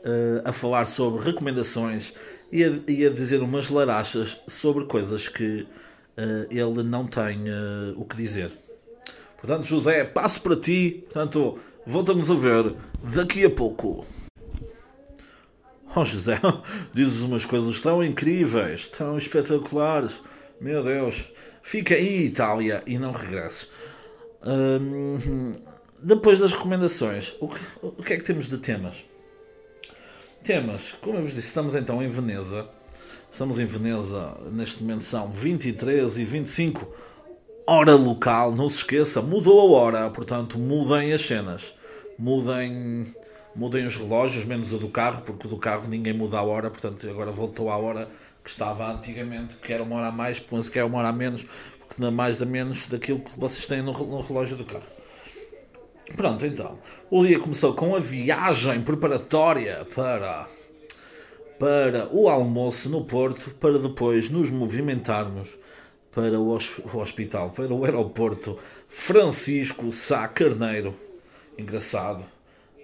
eh, 0.04 0.42
a 0.46 0.54
falar 0.54 0.86
sobre 0.86 1.22
recomendações 1.26 2.14
e 2.52 2.64
a, 2.64 2.80
e 2.88 3.06
a 3.06 3.10
dizer 3.10 3.42
umas 3.42 3.70
larachas 3.70 4.42
sobre 4.48 4.86
coisas 4.86 5.28
que 5.28 5.62
uh, 5.62 5.88
ele 6.50 6.84
não 6.84 7.08
tem 7.08 7.44
uh, 7.50 7.94
o 7.96 8.06
que 8.06 8.16
dizer. 8.16 8.52
Portanto, 9.38 9.66
José, 9.66 10.04
passo 10.04 10.42
para 10.42 10.56
ti. 10.56 11.04
Portanto, 11.06 11.60
voltamos 11.86 12.30
a 12.30 12.36
ver 12.36 12.76
daqui 13.16 13.46
a 13.46 13.50
pouco. 13.50 14.06
Oh 15.96 16.06
José, 16.06 16.40
dizes 16.94 17.22
umas 17.22 17.46
coisas 17.46 17.80
tão 17.82 18.04
incríveis, 18.04 18.88
tão 18.88 19.18
espetaculares. 19.18 20.22
Meu 20.62 20.84
Deus, 20.84 21.32
fica 21.64 21.98
em 21.98 22.26
Itália 22.26 22.84
e 22.86 22.98
não 22.98 23.12
regresses. 23.12 23.70
Hum, 24.46 25.52
depois 26.02 26.40
das 26.40 26.52
recomendações, 26.52 27.34
o 27.40 27.48
que, 27.48 27.60
o 27.82 27.92
que 28.04 28.14
é 28.14 28.18
que 28.18 28.24
temos 28.24 28.48
de 28.48 28.58
temas? 28.58 29.04
Temas, 30.44 30.96
como 31.02 31.18
eu 31.18 31.22
vos 31.22 31.34
disse, 31.34 31.48
estamos 31.48 31.76
então 31.76 32.02
em 32.04 32.10
Veneza. 32.10 32.70
Estamos 33.32 33.60
em 33.60 33.65
Veneza, 33.65 34.38
neste 34.52 34.84
momento 34.84 35.04
são 35.04 35.32
23 35.32 36.18
e 36.18 36.26
25 36.26 36.88
hora 37.65 37.96
local. 37.96 38.52
Não 38.52 38.68
se 38.68 38.78
esqueça, 38.78 39.22
mudou 39.22 39.60
a 39.60 39.80
hora, 39.80 40.10
portanto 40.10 40.58
mudem 40.58 41.13
as 41.13 41.22
cenas. 41.22 41.74
mudem, 42.18 43.13
mudem 43.56 43.86
os 43.86 43.96
relógios, 43.96 44.46
menos 44.46 44.74
o 44.74 44.78
do 44.78 44.89
carro, 44.89 45.22
porque 45.22 45.48
do 45.48 45.58
carro 45.58 45.88
ninguém 45.88 46.13
muda 46.13 46.38
a 46.38 46.44
hora, 46.44 46.70
portanto 46.70 47.08
agora 47.10 47.32
voltou 47.32 47.70
à 47.70 47.78
hora 47.78 48.10
que 48.44 48.50
estava 48.50 48.92
antigamente, 48.92 49.56
que 49.56 49.72
era 49.72 49.84
uma 49.84 49.98
hora 49.98 50.08
a 50.08 50.12
mais, 50.12 50.39
penso 50.39 50.72
que 50.72 50.80
é 50.80 50.84
uma 50.84 50.98
hora 50.98 51.10
a 51.10 51.13
menos, 51.13 51.46
porque 51.80 52.02
não 52.02 52.10
é 52.10 52.12
mais 52.12 52.42
a 52.42 52.46
menos 52.46 52.88
daquilo 52.88 53.20
que 53.20 53.39
vocês 53.39 53.65
têm 53.65 53.82
no, 53.82 53.94
no 53.94 54.22
relógio 54.22 54.58
do 54.58 54.65
carro. 54.65 54.84
Pronto, 56.15 56.46
então. 56.46 56.80
O 57.10 57.26
dia 57.26 57.39
começou 57.39 57.74
com 57.74 57.96
a 57.96 58.00
viagem 58.00 58.82
preparatória 58.82 59.86
para, 59.96 60.48
para 61.60 62.08
o 62.12 62.30
almoço 62.30 62.89
no 62.89 63.04
Porto, 63.04 63.52
para 63.56 63.78
depois 63.78 64.30
nos 64.30 64.50
movimentarmos 64.50 65.58
para 66.12 66.39
o, 66.39 66.58
hospital, 66.98 67.52
para 67.52 67.74
o 67.74 67.86
aeroporto 67.86 68.58
Francisco 68.88 69.91
Sá 69.91 70.28
Carneiro. 70.28 70.98
Engraçado. 71.58 72.26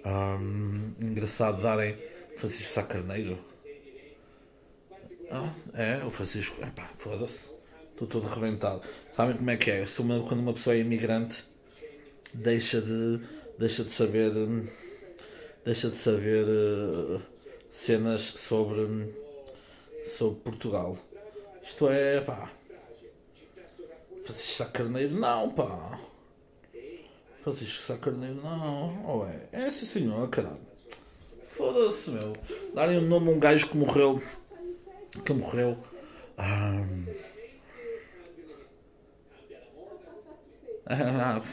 Hum, 0.04 0.92
engraçado 1.00 1.60
darem 1.60 1.96
Francisco 2.36 2.70
Sá 2.70 2.82
Carneiro. 2.82 3.38
Ah, 5.30 5.50
é, 5.74 6.04
o 6.04 6.10
Francisco. 6.10 6.62
Epá, 6.62 6.88
foda-se. 6.98 7.56
Estou 7.90 8.06
todo 8.06 8.28
arrebentado. 8.28 8.82
Sabem 9.12 9.36
como 9.36 9.50
é 9.50 9.56
que 9.56 9.70
é? 9.70 9.84
Quando 9.96 10.40
uma 10.40 10.52
pessoa 10.52 10.76
é 10.76 10.80
imigrante 10.80 11.42
deixa 12.34 12.80
de, 12.80 13.20
deixa 13.58 13.82
de 13.82 13.92
saber 13.92 14.32
deixa 15.64 15.90
de 15.90 15.96
saber 15.96 16.44
uh, 16.46 17.22
cenas 17.76 18.22
sobre, 18.22 19.14
sobre 20.06 20.40
Portugal. 20.40 20.96
Isto 21.62 21.90
é, 21.90 22.22
pá. 22.22 22.50
Francisco 24.24 24.54
Sá 24.54 24.64
Carneiro, 24.64 25.14
não, 25.14 25.50
pá. 25.50 26.00
Francisco 27.42 27.82
Sá 27.82 27.98
Carneiro, 27.98 28.36
não. 28.36 29.06
Ou 29.06 29.26
é? 29.28 29.48
É 29.52 29.70
sim, 29.70 29.84
senhor, 29.84 30.28
caralho. 30.30 30.58
Foda-se, 31.50 32.10
meu. 32.10 32.34
Darem 32.74 32.98
um 32.98 33.02
nome 33.02 33.28
a 33.28 33.32
um 33.32 33.38
gajo 33.38 33.68
que 33.68 33.76
morreu. 33.76 34.22
Que 35.24 35.32
morreu. 35.34 35.76
Um... 36.38 37.06
Ah, 40.86 41.42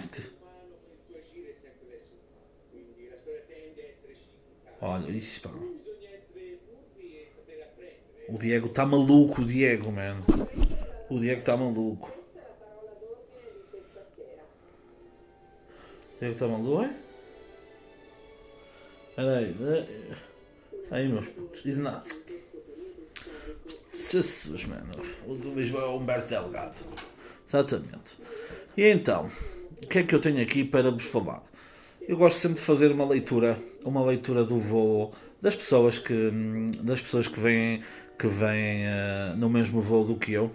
Olha, 4.81 5.12
isso 5.12 5.41
pá. 5.41 5.49
O 8.34 8.39
Diego 8.39 8.65
está 8.65 8.84
maluco, 8.84 9.43
o 9.43 9.46
Diego, 9.46 9.91
mano. 9.91 10.26
O 11.08 11.19
Diego 11.19 11.39
está 11.39 11.56
maluco. 11.56 12.12
O 16.15 16.19
Diego 16.19 16.34
está 16.34 16.48
maluco, 16.48 16.82
é? 16.82 16.96
Peraí, 19.15 19.56
aí 20.89 21.08
meus 21.08 21.28
putos, 21.28 21.62
diz 21.62 21.78
nada. 21.78 22.04
Jesus, 23.93 24.65
mano. 24.65 24.93
O 25.28 25.36
do 25.36 25.54
Lisboa 25.54 25.84
é 25.84 25.86
o 25.86 25.98
Humberto 25.98 26.30
Delgado. 26.30 26.82
Exatamente. 27.48 28.17
E 28.76 28.88
então, 28.88 29.28
o 29.84 29.88
que 29.88 30.00
é 30.00 30.04
que 30.04 30.15
eu 30.15 30.19
tenho 30.19 30.41
aqui 30.41 30.63
para 30.63 30.89
vos 30.89 31.06
falar? 31.06 31.43
Eu 32.08 32.17
gosto 32.17 32.39
sempre 32.39 32.58
de 32.58 32.65
fazer 32.65 32.91
uma 32.91 33.06
leitura, 33.06 33.60
uma 33.86 34.04
leitura 34.04 34.43
do 34.43 34.58
voo 34.58 35.13
das 35.39 35.56
pessoas 35.56 35.98
que 35.98 36.32
das 36.82 37.02
pessoas 37.02 37.28
que 37.28 37.39
vêm 37.39 37.84
que 38.17 38.28
vêm 38.28 38.86
uh, 38.86 39.36
no 39.38 39.49
mesmo 39.49 39.82
voo 39.82 40.06
do 40.06 40.15
que 40.15 40.34
eu. 40.34 40.52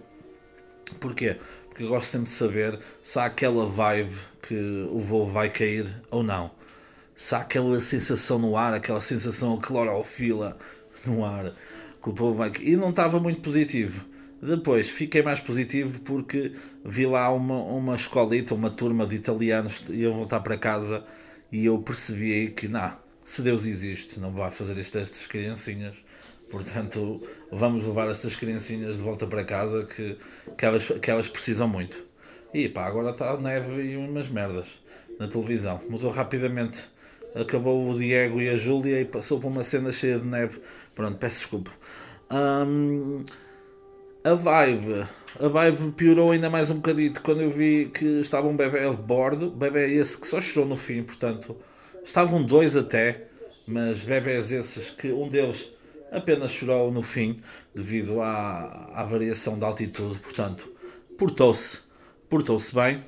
Porquê? 1.00 1.36
Porque 1.68 1.82
eu 1.82 1.88
gosto 1.88 2.10
sempre 2.10 2.28
de 2.28 2.34
saber 2.34 2.78
se 3.02 3.18
há 3.18 3.26
aquela 3.26 3.66
vibe 3.66 4.14
que 4.42 4.54
o 4.90 4.98
voo 4.98 5.26
vai 5.26 5.50
cair 5.50 5.86
ou 6.10 6.22
não. 6.22 6.50
Se 7.14 7.34
há 7.34 7.38
aquela 7.38 7.80
sensação 7.80 8.38
no 8.38 8.56
ar, 8.56 8.72
aquela 8.72 9.00
sensação 9.00 9.58
clorofila 9.58 10.56
no 11.04 11.24
ar 11.24 11.52
que 12.02 12.08
o 12.08 12.14
voo 12.14 12.34
vai 12.34 12.50
cair. 12.50 12.70
E 12.70 12.76
não 12.76 12.90
estava 12.90 13.20
muito 13.20 13.40
positivo. 13.40 14.04
Depois 14.40 14.88
fiquei 14.88 15.20
mais 15.20 15.40
positivo 15.40 16.00
porque 16.00 16.52
vi 16.84 17.06
lá 17.06 17.30
uma, 17.32 17.56
uma 17.56 17.96
escolita, 17.96 18.54
uma 18.54 18.70
turma 18.70 19.04
de 19.04 19.16
italianos 19.16 19.82
e 19.90 20.02
eu 20.02 20.14
voltar 20.14 20.40
para 20.40 20.56
casa 20.56 21.04
e 21.50 21.66
eu 21.66 21.78
percebi 21.78 22.50
que, 22.50 22.68
não, 22.68 22.96
se 23.24 23.42
Deus 23.42 23.66
existe, 23.66 24.20
não 24.20 24.30
vai 24.32 24.50
fazer 24.50 24.78
isto 24.78 24.96
estas 24.96 25.26
criancinhas. 25.26 25.94
Portanto, 26.50 27.22
vamos 27.52 27.86
levar 27.86 28.08
estas 28.08 28.34
criancinhas 28.34 28.96
de 28.96 29.02
volta 29.02 29.26
para 29.26 29.44
casa 29.44 29.84
que, 29.84 30.16
que, 30.56 30.64
elas, 30.64 30.84
que 30.86 31.10
elas 31.10 31.28
precisam 31.28 31.68
muito. 31.68 32.02
E 32.52 32.68
pá, 32.68 32.86
agora 32.86 33.10
está 33.10 33.36
neve 33.36 33.82
e 33.82 33.96
umas 33.96 34.28
merdas 34.28 34.80
na 35.18 35.28
televisão. 35.28 35.80
Mudou 35.88 36.10
rapidamente. 36.10 36.84
Acabou 37.34 37.90
o 37.90 37.98
Diego 37.98 38.40
e 38.40 38.48
a 38.48 38.56
Júlia 38.56 39.00
e 39.00 39.04
passou 39.04 39.38
para 39.38 39.48
uma 39.48 39.62
cena 39.62 39.92
cheia 39.92 40.18
de 40.18 40.26
neve. 40.26 40.60
Pronto, 40.94 41.18
peço 41.18 41.40
desculpa. 41.40 41.70
Um, 42.30 43.22
a 44.24 44.34
vibe, 44.34 45.06
a 45.40 45.48
vibe 45.48 45.92
piorou 45.92 46.32
ainda 46.32 46.50
mais 46.50 46.70
um 46.70 46.76
bocadito 46.76 47.22
quando 47.22 47.42
eu 47.42 47.50
vi 47.50 47.90
que 47.94 48.20
estava 48.20 48.48
um 48.48 48.56
bebê 48.56 48.84
a 48.84 48.92
bordo, 48.92 49.50
bebê 49.50 49.94
esse 49.94 50.18
que 50.18 50.26
só 50.26 50.40
chorou 50.40 50.68
no 50.68 50.76
fim, 50.76 51.02
portanto, 51.02 51.56
estavam 52.04 52.42
dois 52.42 52.76
até, 52.76 53.28
mas 53.66 54.02
bebés 54.02 54.50
esses 54.50 54.90
que 54.90 55.12
um 55.12 55.28
deles 55.28 55.70
apenas 56.10 56.52
chorou 56.52 56.90
no 56.90 57.02
fim 57.02 57.40
devido 57.74 58.20
à, 58.20 58.90
à 58.94 59.04
variação 59.04 59.58
da 59.58 59.66
altitude, 59.66 60.18
portanto, 60.18 60.72
portou-se, 61.18 61.80
portou-se 62.28 62.74
bem. 62.74 63.02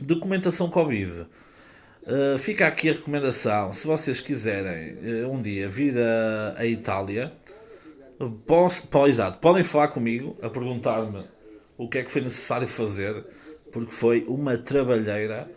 Documentação 0.00 0.68
Covid. 0.68 1.26
Uh, 2.02 2.38
fica 2.38 2.66
aqui 2.66 2.88
a 2.88 2.92
recomendação, 2.92 3.72
se 3.72 3.86
vocês 3.86 4.20
quiserem 4.20 5.24
uh, 5.24 5.30
um 5.30 5.42
dia 5.42 5.68
vir 5.68 5.98
a, 5.98 6.54
a 6.58 6.66
Itália, 6.66 7.32
Posso, 8.46 8.88
exato, 9.06 9.38
podem 9.38 9.62
falar 9.62 9.88
comigo 9.88 10.38
a 10.40 10.48
perguntar-me 10.48 11.24
o 11.76 11.86
que 11.86 11.98
é 11.98 12.02
que 12.02 12.10
foi 12.10 12.22
necessário 12.22 12.66
fazer, 12.66 13.22
porque 13.70 13.92
foi 13.92 14.24
uma 14.26 14.56
trabalheira 14.56 15.50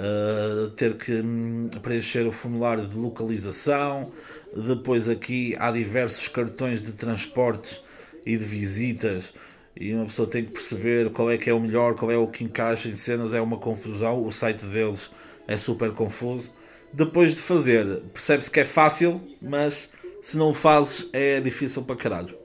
uh, 0.00 0.68
ter 0.70 0.96
que 0.96 1.12
um, 1.12 1.68
preencher 1.82 2.26
o 2.26 2.32
formulário 2.32 2.86
de 2.86 2.96
localização. 2.96 4.10
Depois, 4.56 5.08
aqui 5.08 5.54
há 5.58 5.70
diversos 5.70 6.26
cartões 6.28 6.82
de 6.82 6.92
transportes 6.92 7.80
e 8.24 8.36
de 8.36 8.44
visitas, 8.44 9.32
e 9.76 9.94
uma 9.94 10.06
pessoa 10.06 10.28
tem 10.28 10.44
que 10.44 10.52
perceber 10.52 11.10
qual 11.10 11.30
é 11.30 11.38
que 11.38 11.48
é 11.48 11.54
o 11.54 11.60
melhor, 11.60 11.94
qual 11.94 12.10
é 12.10 12.16
o 12.16 12.26
que 12.26 12.44
encaixa 12.44 12.88
em 12.88 12.96
cenas. 12.96 13.32
É 13.32 13.40
uma 13.40 13.56
confusão, 13.56 14.22
o 14.22 14.32
site 14.32 14.64
deles 14.66 15.10
é 15.46 15.56
super 15.56 15.92
confuso. 15.92 16.50
Depois 16.92 17.34
de 17.34 17.40
fazer, 17.40 18.00
percebe-se 18.12 18.50
que 18.50 18.60
é 18.60 18.64
fácil, 18.64 19.20
mas 19.40 19.88
se 20.20 20.36
não 20.36 20.50
o 20.50 20.54
fazes 20.54 21.08
é 21.12 21.40
difícil 21.40 21.82
para 21.82 21.96
caralho. 21.96 22.36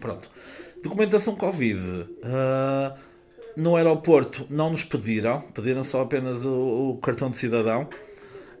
Pronto. 0.00 0.30
Documentação 0.82 1.34
Covid. 1.34 1.80
Uh, 1.80 2.98
no 3.58 3.74
aeroporto 3.74 4.46
não 4.48 4.70
nos 4.70 4.84
pediram, 4.84 5.40
pediram 5.40 5.82
só 5.82 6.02
apenas 6.02 6.44
o, 6.44 6.90
o 6.90 6.98
cartão 6.98 7.28
de 7.28 7.38
cidadão. 7.38 7.88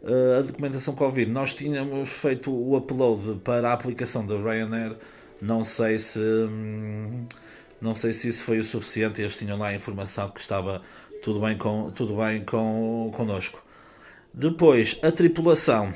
Uh, 0.02 0.38
a 0.38 0.42
documentação 0.42 0.94
Covid. 0.94 1.30
Nós 1.30 1.54
tínhamos 1.54 2.08
feito 2.08 2.52
o 2.52 2.76
upload 2.76 3.40
para 3.44 3.70
a 3.70 3.72
aplicação 3.72 4.26
da 4.26 4.36
Ryanair. 4.36 4.96
Não 5.40 5.64
sei 5.64 5.98
se. 5.98 6.18
Hum, 6.18 7.26
não 7.80 7.94
sei 7.94 8.12
se 8.12 8.28
isso 8.28 8.42
foi 8.42 8.58
o 8.58 8.64
suficiente. 8.64 9.20
Eles 9.20 9.36
tinham 9.36 9.56
lá 9.56 9.68
a 9.68 9.74
informação 9.74 10.28
que 10.30 10.40
estava 10.40 10.82
tudo 11.22 11.40
bem, 11.40 11.56
com, 11.56 11.90
tudo 11.92 12.16
bem 12.16 12.44
com, 12.44 13.10
connosco. 13.14 13.62
Depois, 14.34 14.98
a 15.02 15.10
tripulação 15.10 15.92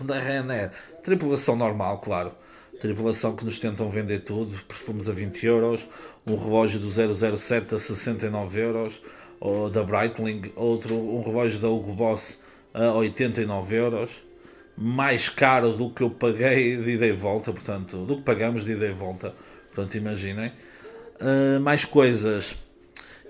da 0.00 0.18
Ryanair 0.18 0.72
Tripulação 1.02 1.54
normal, 1.54 1.98
claro. 1.98 2.32
Tripulação 2.80 3.36
que 3.36 3.44
nos 3.44 3.58
tentam 3.58 3.88
vender 3.88 4.20
tudo, 4.20 4.56
perfumes 4.64 5.08
a 5.08 5.12
20 5.12 5.46
euros, 5.46 5.88
um 6.26 6.36
relógio 6.36 6.80
do 6.80 6.90
007 6.90 7.74
a 7.74 7.78
69 7.78 8.60
euros, 8.60 9.00
ou 9.38 9.70
da 9.70 9.82
Breitling, 9.82 10.52
outro, 10.56 10.94
um 10.94 11.22
relógio 11.22 11.58
da 11.60 11.68
Hugo 11.68 11.92
Boss 11.92 12.38
a 12.74 12.92
89 12.92 13.76
euros, 13.76 14.24
mais 14.76 15.28
caro 15.28 15.72
do 15.72 15.90
que 15.90 16.02
eu 16.02 16.10
paguei 16.10 16.76
de 16.76 16.90
ida 16.90 17.06
e 17.06 17.12
volta, 17.12 17.52
portanto, 17.52 18.04
do 18.04 18.16
que 18.16 18.22
pagamos 18.22 18.64
de 18.64 18.72
ida 18.72 18.86
e 18.86 18.92
volta, 18.92 19.34
portanto, 19.72 19.94
imaginem. 19.96 20.52
Uh, 21.20 21.60
mais 21.60 21.84
coisas. 21.84 22.54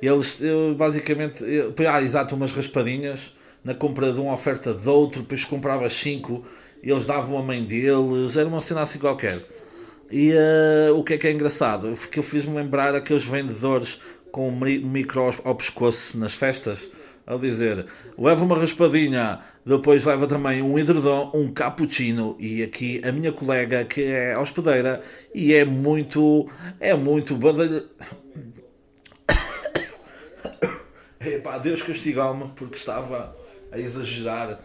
Eles, 0.02 0.40
eu, 0.40 0.74
basicamente, 0.74 1.44
eu, 1.44 1.72
ah, 1.88 2.02
exato, 2.02 2.34
umas 2.34 2.52
raspadinhas 2.52 3.32
na 3.62 3.74
compra 3.74 4.12
de 4.12 4.20
uma 4.20 4.32
oferta 4.32 4.72
de 4.74 4.88
outro, 4.88 5.22
depois 5.22 5.44
comprava 5.44 5.88
5 5.88 6.44
eles 6.82 7.06
davam 7.06 7.38
a 7.38 7.42
mãe 7.42 7.64
deles, 7.64 8.36
era 8.36 8.48
uma 8.48 8.60
cena 8.60 8.82
assim 8.82 8.98
qualquer. 8.98 9.40
E 10.10 10.32
uh, 10.32 10.96
o 10.96 11.02
que 11.02 11.14
é 11.14 11.18
que 11.18 11.26
é 11.26 11.32
engraçado? 11.32 11.96
Que 12.10 12.18
eu 12.18 12.22
fiz-me 12.22 12.54
lembrar 12.54 12.94
aqueles 12.94 13.24
vendedores 13.24 14.00
com 14.30 14.50
micro 14.50 15.34
ao 15.44 15.54
pescoço 15.54 16.18
nas 16.18 16.34
festas, 16.34 16.88
a 17.26 17.36
dizer: 17.36 17.86
leva 18.16 18.44
uma 18.44 18.56
raspadinha, 18.56 19.40
depois 19.64 20.04
leva 20.04 20.26
também 20.26 20.62
um 20.62 20.78
hidredom, 20.78 21.32
um 21.34 21.50
cappuccino. 21.50 22.36
E 22.38 22.62
aqui 22.62 23.00
a 23.04 23.10
minha 23.10 23.32
colega, 23.32 23.84
que 23.84 24.04
é 24.04 24.38
hospedeira, 24.38 25.00
e 25.34 25.54
é 25.54 25.64
muito. 25.64 26.48
É 26.78 26.94
muito 26.94 27.34
badalho. 27.34 27.88
Epá, 31.20 31.58
Deus 31.58 31.82
castigou-me 31.82 32.48
porque 32.54 32.76
estava 32.76 33.34
a 33.72 33.78
exagerar 33.78 34.60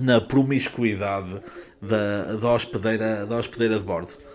na 0.00 0.20
promiscuidade 0.20 1.40
da, 1.80 2.34
da, 2.34 2.52
hospedeira, 2.52 3.24
da 3.26 3.36
hospedeira 3.36 3.78
de 3.78 3.84
bordo. 3.84 4.25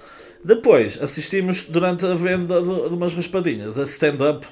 Depois 0.43 1.01
assistimos 1.01 1.63
durante 1.63 2.05
a 2.05 2.15
venda 2.15 2.61
de, 2.61 2.89
de 2.89 2.95
umas 2.95 3.13
raspadinhas. 3.13 3.77
A 3.77 3.83
stand-up 3.83 4.47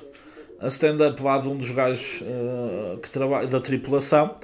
a 0.60 0.68
stand-up 0.68 1.22
lá 1.24 1.38
de 1.38 1.48
um 1.48 1.56
dos 1.56 1.72
gajos 1.72 2.22
uh, 2.22 2.98
que 2.98 3.10
trabalha 3.10 3.48
da 3.48 3.62
tripulação 3.62 4.36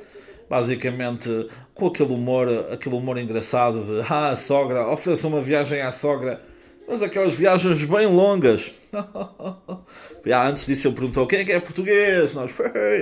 basicamente 0.49 1.29
com 1.73 1.87
aquele 1.87 2.13
humor 2.13 2.47
aquele 2.71 2.95
humor 2.95 3.17
engraçado 3.17 3.83
de 3.83 4.01
ah, 4.09 4.29
a 4.29 4.35
sogra, 4.35 4.87
ofereça 4.87 5.27
uma 5.27 5.41
viagem 5.41 5.81
à 5.81 5.91
sogra. 5.91 6.41
Mas 6.87 7.01
aquelas 7.01 7.33
viagens 7.33 7.83
bem 7.83 8.07
longas. 8.07 8.71
Ah, 10.33 10.47
antes 10.47 10.65
disso 10.65 10.87
ele 10.87 10.95
perguntou 10.95 11.27
quem 11.27 11.39
é 11.39 11.45
que 11.45 11.51
é 11.51 11.59
português? 11.59 12.33
Nós, 12.33 12.57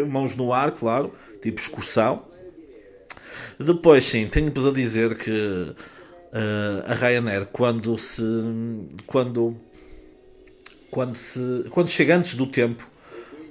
mãos 0.09 0.35
no 0.35 0.51
ar, 0.51 0.71
claro 0.71 1.13
tipo 1.43 1.59
excursão. 1.59 2.23
Depois 3.59 4.05
sim, 4.05 4.27
tenho-vos 4.27 4.65
a 4.65 4.71
dizer 4.71 5.15
que 5.15 5.75
uh, 6.33 6.91
a 6.91 6.93
Ryanair 6.93 7.45
quando 7.45 7.97
se 7.97 8.21
quando 9.07 9.55
quando 10.91 11.15
se 11.15 11.65
quando 11.69 11.87
chega 11.87 12.17
antes 12.17 12.35
do 12.35 12.47
tempo 12.47 12.91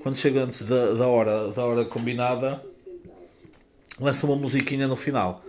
quando 0.03 0.17
chega 0.17 0.43
antes 0.43 0.65
da, 0.65 0.95
da, 0.95 1.07
hora, 1.07 1.49
da 1.53 1.65
hora 1.65 1.85
combinada, 1.85 2.61
lança 4.01 4.27
uma 4.27 4.35
musiquinha 4.35 4.89
no 4.89 4.97
final. 4.97 5.45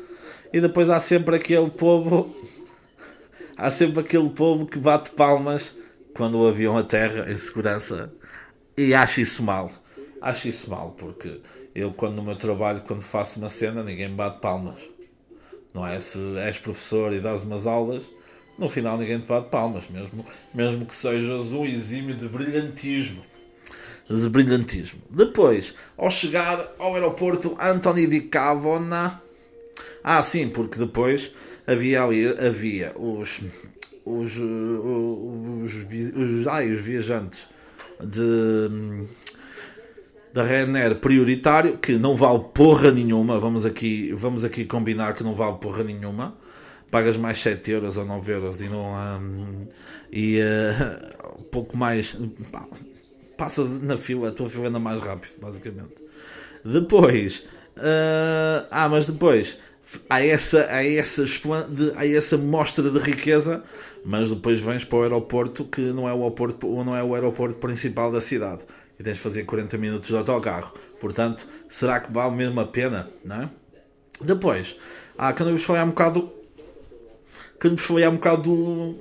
E 0.53 0.61
depois 0.61 0.91
há 0.91 0.99
sempre 0.99 1.35
aquele 1.35 1.71
povo. 1.71 2.35
Há 3.57 3.71
sempre 3.71 4.01
aquele 4.01 4.29
povo 4.29 4.67
que 4.67 4.77
bate 4.77 5.09
palmas 5.11 5.75
quando 6.15 6.39
o 6.39 6.47
avião 6.47 6.77
aterra 6.77 7.31
em 7.31 7.35
segurança. 7.35 8.13
E 8.77 8.93
acho 8.93 9.21
isso 9.21 9.41
mal. 9.41 9.71
Acho 10.21 10.47
isso 10.47 10.69
mal, 10.69 10.91
porque 10.91 11.41
eu, 11.73 11.91
quando 11.91 12.15
no 12.15 12.23
meu 12.23 12.35
trabalho, 12.35 12.81
quando 12.81 13.01
faço 13.01 13.39
uma 13.39 13.49
cena, 13.49 13.83
ninguém 13.83 14.09
me 14.09 14.15
bate 14.15 14.39
palmas. 14.39 14.77
Não 15.73 15.85
é? 15.85 15.99
Se 15.99 16.19
és 16.37 16.57
professor 16.57 17.13
e 17.13 17.19
dás 17.19 17.43
umas 17.43 17.65
aulas, 17.65 18.03
no 18.57 18.69
final 18.69 18.97
ninguém 18.97 19.19
te 19.19 19.25
bate 19.25 19.49
palmas, 19.49 19.87
mesmo, 19.89 20.25
mesmo 20.53 20.85
que 20.85 20.93
sejas 20.93 21.51
um 21.51 21.65
exímio 21.65 22.15
de 22.15 22.27
brilhantismo 22.27 23.23
de 24.09 24.29
brilhantismo. 24.29 25.01
Depois, 25.09 25.73
ao 25.97 26.11
chegar 26.11 26.73
ao 26.77 26.95
aeroporto 26.95 27.55
Anthony 27.59 28.07
di 28.07 28.21
Cavona, 28.21 29.21
ah, 30.03 30.21
sim, 30.21 30.49
porque 30.49 30.77
depois 30.77 31.31
havia 31.65 32.03
ali 32.03 32.27
havia 32.27 32.93
os 32.97 33.41
os, 34.05 34.37
os, 34.37 35.73
os, 35.73 36.13
os, 36.13 36.47
ai, 36.47 36.71
os 36.71 36.81
viajantes 36.81 37.47
de 38.01 39.07
da 40.33 40.43
Ryanair 40.43 40.95
prioritário 40.95 41.77
que 41.77 41.93
não 41.93 42.15
vale 42.15 42.43
porra 42.53 42.91
nenhuma. 42.91 43.39
Vamos 43.39 43.65
aqui 43.65 44.11
vamos 44.13 44.43
aqui 44.43 44.65
combinar 44.65 45.13
que 45.13 45.23
não 45.23 45.35
vale 45.35 45.57
porra 45.57 45.83
nenhuma. 45.83 46.35
Pagas 46.89 47.15
mais 47.15 47.37
7 47.39 47.71
euros 47.71 47.97
ou 47.97 48.05
9 48.05 48.31
euros 48.33 48.61
e 48.61 48.67
não 48.67 48.93
um, 48.93 49.67
e 50.11 50.39
uh, 50.39 51.43
pouco 51.51 51.77
mais 51.77 52.15
passas 53.37 53.79
na 53.79 53.97
fila, 53.97 54.29
a 54.29 54.31
tua 54.31 54.47
fila 54.47 54.67
anda 54.67 54.79
mais 54.79 54.99
rápido, 54.99 55.33
basicamente. 55.41 55.95
Depois, 56.63 57.39
uh, 57.77 58.67
ah, 58.69 58.87
mas 58.87 59.07
depois 59.07 59.57
há 60.07 60.23
essa, 60.23 60.67
há, 60.69 60.85
essa, 60.85 61.25
há 61.95 62.07
essa 62.07 62.37
mostra 62.37 62.91
de 62.91 62.99
riqueza, 62.99 63.63
mas 64.05 64.29
depois 64.29 64.59
vens 64.59 64.85
para 64.85 64.99
o 64.99 65.01
aeroporto 65.01 65.65
que 65.65 65.81
não 65.81 66.07
é 66.07 66.13
o 66.13 66.17
aeroporto, 66.17 66.67
não 66.83 66.95
é 66.95 67.03
o 67.03 67.15
aeroporto 67.15 67.55
principal 67.55 68.11
da 68.11 68.21
cidade 68.21 68.61
e 68.99 69.03
tens 69.03 69.17
de 69.17 69.19
fazer 69.19 69.43
40 69.43 69.77
minutos 69.77 70.09
de 70.09 70.15
autocarro. 70.15 70.73
Portanto, 70.99 71.47
será 71.69 71.99
que 71.99 72.11
vale 72.11 72.35
mesmo 72.35 72.59
a 72.59 72.65
pena? 72.65 73.09
Não 73.23 73.43
é? 73.43 73.49
Depois, 74.21 74.77
ah, 75.17 75.33
quando 75.33 75.51
vos 75.51 75.63
falei 75.63 75.81
um 75.81 75.89
bocado, 75.89 76.31
quando 77.59 77.77
vos 77.77 77.85
falei 77.85 78.07
um 78.07 78.15
bocado 78.15 78.41
do, 78.43 78.93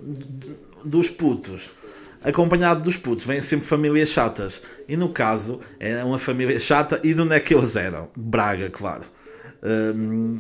dos 0.84 1.08
putos 1.08 1.70
acompanhado 2.24 2.82
dos 2.82 2.96
putos, 2.96 3.24
vêm 3.24 3.40
sempre 3.40 3.66
famílias 3.66 4.08
chatas. 4.08 4.62
E 4.88 4.96
no 4.96 5.08
caso, 5.08 5.60
era 5.78 6.04
uma 6.04 6.18
família 6.18 6.58
chata. 6.60 7.00
E 7.02 7.12
de 7.12 7.20
onde 7.20 7.34
é 7.34 7.40
que 7.40 7.54
eles 7.54 7.76
eram? 7.76 8.08
Braga, 8.16 8.70
claro. 8.70 9.04
Um, 9.62 10.36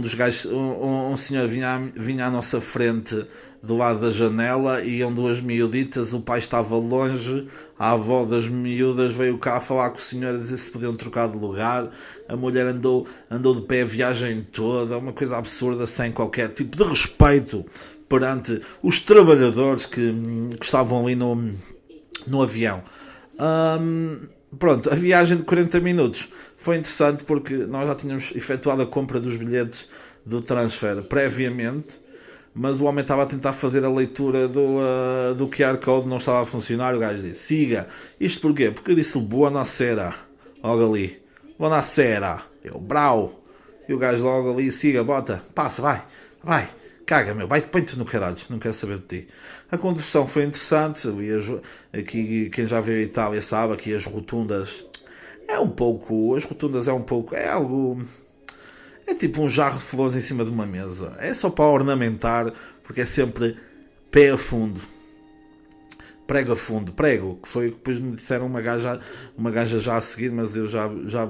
dos 0.00 0.14
gajos, 0.14 0.44
um, 0.46 1.10
um 1.10 1.16
senhor 1.16 1.48
vinha, 1.48 1.90
vinha 1.94 2.26
à 2.26 2.30
nossa 2.30 2.60
frente 2.60 3.24
do 3.62 3.76
lado 3.76 4.00
da 4.00 4.10
janela 4.10 4.82
e 4.82 4.98
iam 4.98 5.12
duas 5.12 5.40
miuditas, 5.40 6.12
o 6.12 6.20
pai 6.20 6.38
estava 6.38 6.76
longe, 6.76 7.46
a 7.78 7.92
avó 7.92 8.24
das 8.24 8.48
miúdas 8.48 9.12
veio 9.12 9.38
cá 9.38 9.60
falar 9.60 9.90
com 9.90 9.98
o 9.98 10.00
senhor 10.00 10.34
a 10.34 10.38
dizer 10.38 10.56
se 10.56 10.70
podiam 10.70 10.94
trocar 10.94 11.28
de 11.28 11.36
lugar, 11.36 11.90
a 12.28 12.36
mulher 12.36 12.66
andou, 12.66 13.06
andou 13.30 13.54
de 13.54 13.62
pé 13.62 13.82
a 13.82 13.84
viagem 13.84 14.46
toda, 14.52 14.98
uma 14.98 15.12
coisa 15.12 15.36
absurda, 15.36 15.86
sem 15.86 16.10
qualquer 16.10 16.48
tipo 16.48 16.76
de 16.76 16.82
respeito 16.82 17.64
perante 18.08 18.60
os 18.82 19.00
trabalhadores 19.00 19.86
que, 19.86 20.12
que 20.58 20.64
estavam 20.64 21.04
ali 21.04 21.14
no, 21.14 21.50
no 22.26 22.42
avião. 22.42 22.82
Um, 23.40 24.16
pronto, 24.58 24.90
a 24.90 24.94
viagem 24.94 25.38
de 25.38 25.44
40 25.44 25.80
minutos 25.80 26.28
foi 26.62 26.76
interessante 26.76 27.24
porque 27.24 27.54
nós 27.54 27.88
já 27.88 27.94
tínhamos 27.96 28.32
efetuado 28.36 28.82
a 28.82 28.86
compra 28.86 29.18
dos 29.18 29.36
bilhetes 29.36 29.88
do 30.24 30.40
transfer 30.40 31.02
previamente, 31.02 32.00
mas 32.54 32.80
o 32.80 32.84
homem 32.84 33.02
estava 33.02 33.24
a 33.24 33.26
tentar 33.26 33.52
fazer 33.52 33.84
a 33.84 33.90
leitura 33.90 34.46
do, 34.46 34.78
uh, 34.78 35.34
do 35.36 35.48
QR 35.48 35.76
Code, 35.78 36.08
não 36.08 36.18
estava 36.18 36.42
a 36.42 36.46
funcionar. 36.46 36.94
O 36.94 37.00
gajo 37.00 37.20
disse: 37.20 37.46
siga. 37.46 37.88
Isto 38.20 38.42
porquê? 38.42 38.70
Porque 38.70 38.92
eu 38.92 38.94
disse 38.94 39.18
boa 39.18 39.50
nascera 39.50 40.14
logo 40.62 40.88
ali, 40.88 41.20
boa 41.58 41.68
nascera, 41.68 42.40
eu 42.62 42.78
brau. 42.78 43.42
E 43.88 43.92
o 43.92 43.98
gajo 43.98 44.22
logo 44.22 44.52
ali, 44.52 44.70
siga, 44.70 45.02
bota, 45.02 45.42
passa, 45.52 45.82
vai, 45.82 46.04
vai. 46.44 46.68
Caga, 47.04 47.34
meu, 47.34 47.48
vai, 47.48 47.60
põe-te 47.60 47.98
no 47.98 48.04
caralho, 48.04 48.36
não 48.48 48.60
quero 48.60 48.74
saber 48.74 48.98
de 48.98 49.22
ti. 49.22 49.28
A 49.68 49.76
condução 49.76 50.28
foi 50.28 50.44
interessante, 50.44 51.08
aqui 51.92 52.48
quem 52.50 52.64
já 52.64 52.80
veio 52.80 53.00
a 53.00 53.02
Itália 53.02 53.42
sabe 53.42 53.74
que 53.74 53.92
as 53.92 54.04
rotundas 54.04 54.86
é 55.52 55.60
um 55.60 55.68
pouco, 55.68 56.34
as 56.34 56.44
rotundas 56.44 56.88
é 56.88 56.92
um 56.92 57.02
pouco, 57.02 57.34
é 57.34 57.48
algo, 57.48 58.02
é 59.06 59.14
tipo 59.14 59.42
um 59.42 59.48
jarro 59.48 59.78
de 59.78 59.84
flores 59.84 60.16
em 60.16 60.20
cima 60.20 60.44
de 60.44 60.50
uma 60.50 60.66
mesa. 60.66 61.14
É 61.18 61.32
só 61.34 61.50
para 61.50 61.66
ornamentar, 61.66 62.52
porque 62.82 63.02
é 63.02 63.06
sempre 63.06 63.56
pé 64.10 64.30
a 64.30 64.38
fundo. 64.38 64.80
Prego 66.26 66.52
a 66.52 66.56
fundo, 66.56 66.92
prego, 66.92 67.38
que 67.42 67.48
foi 67.48 67.70
depois 67.70 67.98
me 67.98 68.12
disseram 68.12 68.46
uma 68.46 68.60
gaja, 68.62 69.00
uma 69.36 69.50
gaja 69.50 69.78
já 69.78 69.96
a 69.96 70.00
seguir, 70.00 70.30
mas 70.30 70.56
eu 70.56 70.66
já, 70.66 70.88
já, 71.04 71.28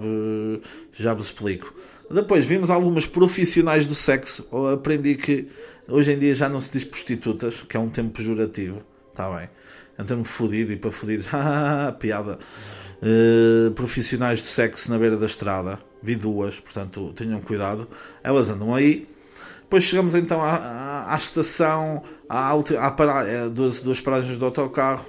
já 0.92 1.14
vos 1.14 1.26
explico. 1.26 1.74
Depois 2.08 2.46
vimos 2.46 2.70
algumas 2.70 3.06
profissionais 3.06 3.86
do 3.86 3.94
sexo. 3.94 4.46
Aprendi 4.72 5.16
que 5.16 5.48
hoje 5.88 6.12
em 6.12 6.18
dia 6.18 6.34
já 6.34 6.48
não 6.48 6.60
se 6.60 6.70
diz 6.70 6.84
prostitutas, 6.84 7.64
que 7.68 7.76
é 7.76 7.80
um 7.80 7.88
termo 7.88 8.10
pejorativo. 8.10 8.84
Está 9.10 9.28
bem. 9.34 9.48
É 9.96 10.02
um 10.02 10.04
termo 10.04 10.24
fodido 10.24 10.72
e 10.72 10.76
para 10.76 10.90
fodidos. 10.90 11.26
piada. 11.98 12.38
Uh, 13.02 13.72
profissionais 13.72 14.40
do 14.40 14.46
sexo 14.46 14.90
na 14.90 14.98
beira 14.98 15.16
da 15.16 15.26
estrada. 15.26 15.78
Vi 16.00 16.14
duas, 16.14 16.60
portanto 16.60 17.12
tenham 17.14 17.40
cuidado. 17.40 17.88
Elas 18.22 18.48
andam 18.48 18.72
aí. 18.72 19.08
Depois 19.62 19.82
chegamos 19.82 20.14
então 20.14 20.40
à, 20.40 20.54
à, 20.54 21.14
à 21.14 21.16
estação, 21.16 22.04
à, 22.28 22.52
à 22.52 22.90
para, 22.92 23.28
é, 23.28 23.48
duas, 23.48 23.80
duas 23.80 24.00
paragens 24.00 24.38
do 24.38 24.44
autocarro 24.44 25.04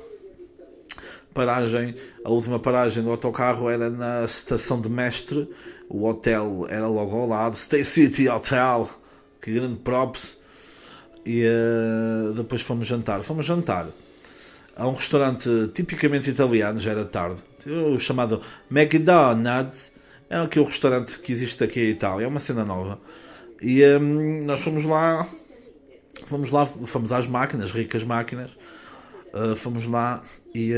paragem, 1.33 1.95
a 2.23 2.29
última 2.29 2.59
paragem 2.59 3.03
do 3.03 3.09
autocarro 3.09 3.69
era 3.69 3.89
na 3.89 4.23
estação 4.23 4.79
de 4.79 4.87
Mestre, 4.87 5.49
o 5.89 6.05
hotel 6.05 6.67
era 6.69 6.87
logo 6.87 7.15
ao 7.17 7.27
lado, 7.27 7.57
Stay 7.57 7.83
City 7.83 8.29
Hotel, 8.29 8.89
que 9.41 9.51
grande 9.51 9.77
props. 9.77 10.37
E 11.25 11.43
uh, 11.45 12.33
depois 12.33 12.61
fomos 12.61 12.85
jantar. 12.85 13.21
Fomos 13.23 13.45
jantar 13.45 13.87
a 14.75 14.87
um 14.87 14.93
restaurante 14.93 15.49
tipicamente 15.73 16.29
italiano, 16.29 16.79
já 16.79 16.91
era 16.91 17.05
tarde, 17.05 17.41
o 17.65 17.99
chamado 17.99 18.41
McDonald's. 18.71 19.91
É 20.29 20.37
aquele 20.37 20.65
restaurante 20.65 21.19
que 21.19 21.31
existe 21.31 21.63
aqui 21.63 21.79
em 21.79 21.89
Itália, 21.89 22.25
é 22.25 22.27
uma 22.27 22.39
cena 22.39 22.65
nova. 22.65 22.99
E 23.61 23.83
um, 23.85 24.43
nós 24.43 24.61
fomos 24.61 24.83
lá, 24.83 25.27
fomos 26.25 26.49
lá, 26.49 26.65
fomos 26.65 27.11
às 27.11 27.27
máquinas, 27.27 27.71
ricas 27.71 28.03
máquinas, 28.03 28.51
uh, 29.33 29.55
fomos 29.55 29.85
lá 29.85 30.23
e 30.55 30.73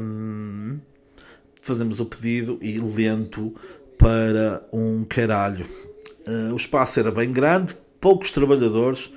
um, 0.00 0.78
fazemos 1.62 1.98
o 1.98 2.04
pedido 2.04 2.58
e 2.60 2.78
lento 2.78 3.54
para 3.96 4.62
um 4.72 5.04
caralho. 5.04 5.66
Uh, 6.26 6.52
o 6.52 6.56
espaço 6.56 7.00
era 7.00 7.10
bem 7.10 7.32
grande, 7.32 7.74
poucos 8.00 8.30
trabalhadores 8.30 9.10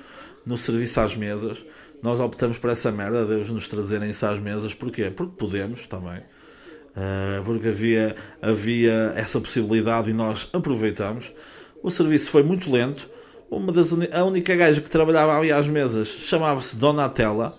no 0.46 0.56
serviço 0.56 1.00
às 1.00 1.14
mesas. 1.14 1.64
Nós 2.04 2.20
optamos 2.20 2.58
por 2.58 2.68
essa 2.68 2.92
merda, 2.92 3.24
Deus 3.24 3.48
nos 3.48 3.66
trazerem 3.66 4.10
isso 4.10 4.26
às 4.26 4.38
mesas. 4.38 4.74
Porquê? 4.74 5.10
Porque 5.10 5.32
podemos 5.38 5.86
também. 5.86 6.18
Uh, 6.18 7.42
porque 7.46 7.68
havia, 7.68 8.14
havia 8.42 9.14
essa 9.16 9.40
possibilidade 9.40 10.10
e 10.10 10.12
nós 10.12 10.46
aproveitamos. 10.52 11.32
O 11.82 11.90
serviço 11.90 12.28
foi 12.30 12.42
muito 12.42 12.70
lento. 12.70 13.08
Uma 13.50 13.72
das, 13.72 13.90
a 14.12 14.22
única 14.22 14.54
gaja 14.54 14.82
que 14.82 14.90
trabalhava 14.90 15.34
ali 15.34 15.50
às 15.50 15.66
mesas 15.66 16.06
chamava-se 16.08 16.76
Donatella. 16.76 17.58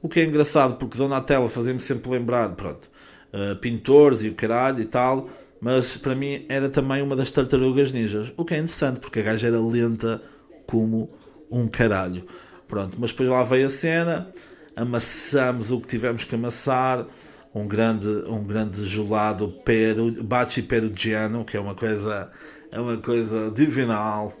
O 0.00 0.08
que 0.08 0.20
é 0.20 0.24
engraçado 0.24 0.76
porque 0.76 0.96
Donatella 0.96 1.48
fazia-me 1.48 1.80
sempre 1.80 2.12
lembrar, 2.12 2.48
pronto, 2.50 2.88
uh, 3.34 3.56
pintores 3.56 4.22
e 4.22 4.28
o 4.28 4.34
caralho 4.34 4.80
e 4.80 4.84
tal 4.84 5.28
Mas 5.60 5.96
para 5.96 6.14
mim 6.14 6.46
era 6.48 6.68
também 6.68 7.02
uma 7.02 7.16
das 7.16 7.32
tartarugas 7.32 7.90
ninjas. 7.90 8.32
O 8.36 8.44
que 8.44 8.54
é 8.54 8.58
interessante, 8.58 9.00
porque 9.00 9.18
a 9.18 9.22
gaja 9.24 9.48
era 9.48 9.58
lenta 9.58 10.22
como 10.64 11.10
um 11.50 11.66
caralho. 11.66 12.24
Pronto, 12.70 12.96
mas 13.00 13.10
depois 13.10 13.28
lá 13.28 13.42
veio 13.42 13.66
a 13.66 13.68
cena, 13.68 14.30
amassamos 14.76 15.72
o 15.72 15.80
que 15.80 15.88
tivemos 15.88 16.22
que 16.22 16.36
amassar, 16.36 17.04
um 17.52 17.66
grande, 17.66 18.06
um 18.28 18.44
grande 18.44 18.86
gelado 18.86 19.48
peru, 19.64 20.12
baci 20.22 20.62
perugiano, 20.62 21.44
que 21.44 21.56
é 21.56 21.60
uma 21.60 21.74
coisa, 21.74 22.30
é 22.70 22.78
uma 22.78 22.96
coisa 22.98 23.50
divinal. 23.50 24.32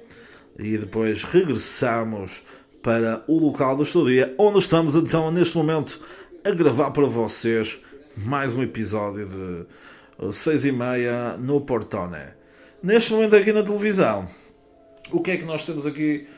E 0.56 0.78
depois 0.78 1.24
regressamos 1.24 2.44
para 2.80 3.24
o 3.26 3.36
local 3.36 3.74
do 3.74 3.82
estudia, 3.82 4.32
onde 4.38 4.60
estamos 4.60 4.94
então 4.94 5.32
neste 5.32 5.56
momento 5.56 6.00
a 6.44 6.50
gravar 6.52 6.92
para 6.92 7.06
vocês 7.06 7.80
mais 8.16 8.54
um 8.54 8.62
episódio 8.62 9.28
de 9.28 10.32
6 10.32 10.66
e 10.66 10.72
meia 10.72 11.36
no 11.36 11.60
Portone. 11.60 12.32
Neste 12.80 13.12
momento 13.12 13.34
aqui 13.34 13.52
na 13.52 13.64
televisão, 13.64 14.28
o 15.10 15.20
que 15.20 15.32
é 15.32 15.36
que 15.36 15.44
nós 15.44 15.64
temos 15.64 15.84
aqui 15.84 16.28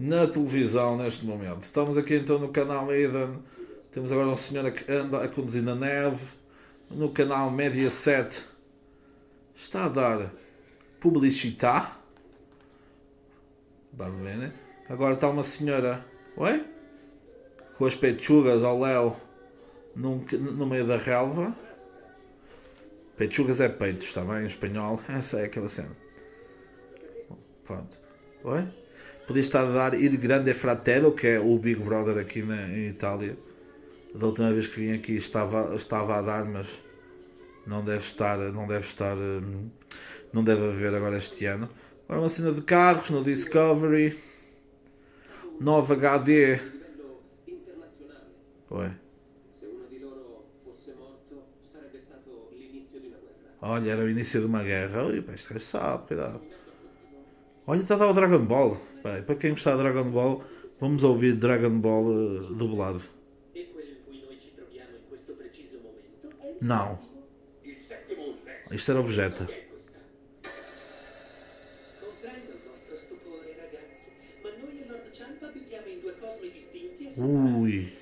na 0.00 0.26
televisão 0.26 0.96
neste 0.96 1.26
momento? 1.26 1.62
Estamos 1.62 1.98
aqui 1.98 2.14
então 2.14 2.38
no 2.38 2.48
canal 2.48 2.90
Eden, 2.90 3.38
temos 3.92 4.10
agora 4.10 4.28
uma 4.28 4.36
senhora 4.36 4.70
que 4.70 4.90
anda 4.90 5.22
a 5.22 5.28
conduzir 5.28 5.62
na 5.62 5.74
neve, 5.74 6.24
no 6.90 7.10
canal 7.10 7.50
Mediaset 7.50 8.42
está 9.54 9.84
a 9.84 9.88
dar 9.90 10.32
ver, 14.22 14.38
né? 14.38 14.52
Agora 14.88 15.12
está 15.12 15.28
uma 15.28 15.44
senhora, 15.44 16.02
oi? 16.34 16.64
Com 17.76 17.84
as 17.84 17.94
pechugas 17.94 18.64
ao 18.64 18.80
léu 18.80 19.14
no 19.94 20.66
meio 20.66 20.86
da 20.86 20.96
relva. 20.96 21.54
Pechugas 23.18 23.60
é 23.60 23.68
peitos, 23.68 24.06
está 24.06 24.22
bem? 24.22 24.44
Em 24.44 24.46
espanhol, 24.46 24.98
essa 25.08 25.40
é 25.40 25.44
aquela 25.44 25.68
cena. 25.68 25.94
Pronto. 27.64 28.00
Oi? 28.44 28.79
Podia 29.26 29.42
estar 29.42 29.66
a 29.66 29.72
dar 29.72 29.94
Ir 29.94 30.16
Grande 30.16 30.52
Fratello, 30.54 31.12
que 31.12 31.26
é 31.26 31.38
o 31.38 31.56
Big 31.58 31.80
Brother 31.80 32.18
aqui 32.18 32.42
na, 32.42 32.60
em 32.68 32.88
Itália. 32.88 33.36
Da 34.14 34.26
última 34.26 34.52
vez 34.52 34.66
que 34.66 34.80
vim 34.80 34.92
aqui 34.92 35.16
estava, 35.16 35.74
estava 35.74 36.16
a 36.16 36.22
dar, 36.22 36.44
mas 36.44 36.80
não 37.66 37.84
deve 37.84 38.04
estar, 38.04 38.38
não 38.38 38.66
deve 38.66 38.84
estar, 38.84 39.16
hum, 39.16 39.70
não 40.32 40.42
deve 40.42 40.68
haver 40.68 40.94
agora 40.94 41.16
este 41.16 41.46
ano. 41.46 41.68
Agora 42.08 42.22
uma 42.22 42.28
cena 42.28 42.50
de 42.52 42.62
carros 42.62 43.10
no 43.10 43.22
Discovery. 43.22 44.18
Nova 45.60 45.94
HD. 45.94 46.58
Oi. 48.70 48.90
Olha, 53.62 53.90
era 53.90 54.02
o 54.02 54.08
início 54.08 54.40
de 54.40 54.46
uma 54.46 54.62
guerra. 54.64 55.04
Ui, 55.04 55.22
este 55.34 55.52
gajo 55.52 55.64
sabe, 55.64 56.06
cuidado. 56.08 56.40
Olha, 57.66 57.80
está 57.80 57.94
a 57.94 57.98
dar 57.98 58.08
o 58.08 58.14
Dragon 58.14 58.44
Ball. 58.44 58.89
Bem, 59.02 59.22
para 59.22 59.34
quem 59.34 59.50
gostar 59.50 59.72
de 59.72 59.78
Dragon 59.78 60.10
Ball, 60.10 60.44
vamos 60.78 61.02
ouvir 61.02 61.34
Dragon 61.34 61.78
Ball 61.78 62.04
uh, 62.04 62.54
dublado. 62.54 63.02
Não. 66.60 66.98
Isto 68.70 68.90
era 68.90 69.00
o 69.00 69.04
Vegeta. 69.04 69.48
Ui. 77.16 77.92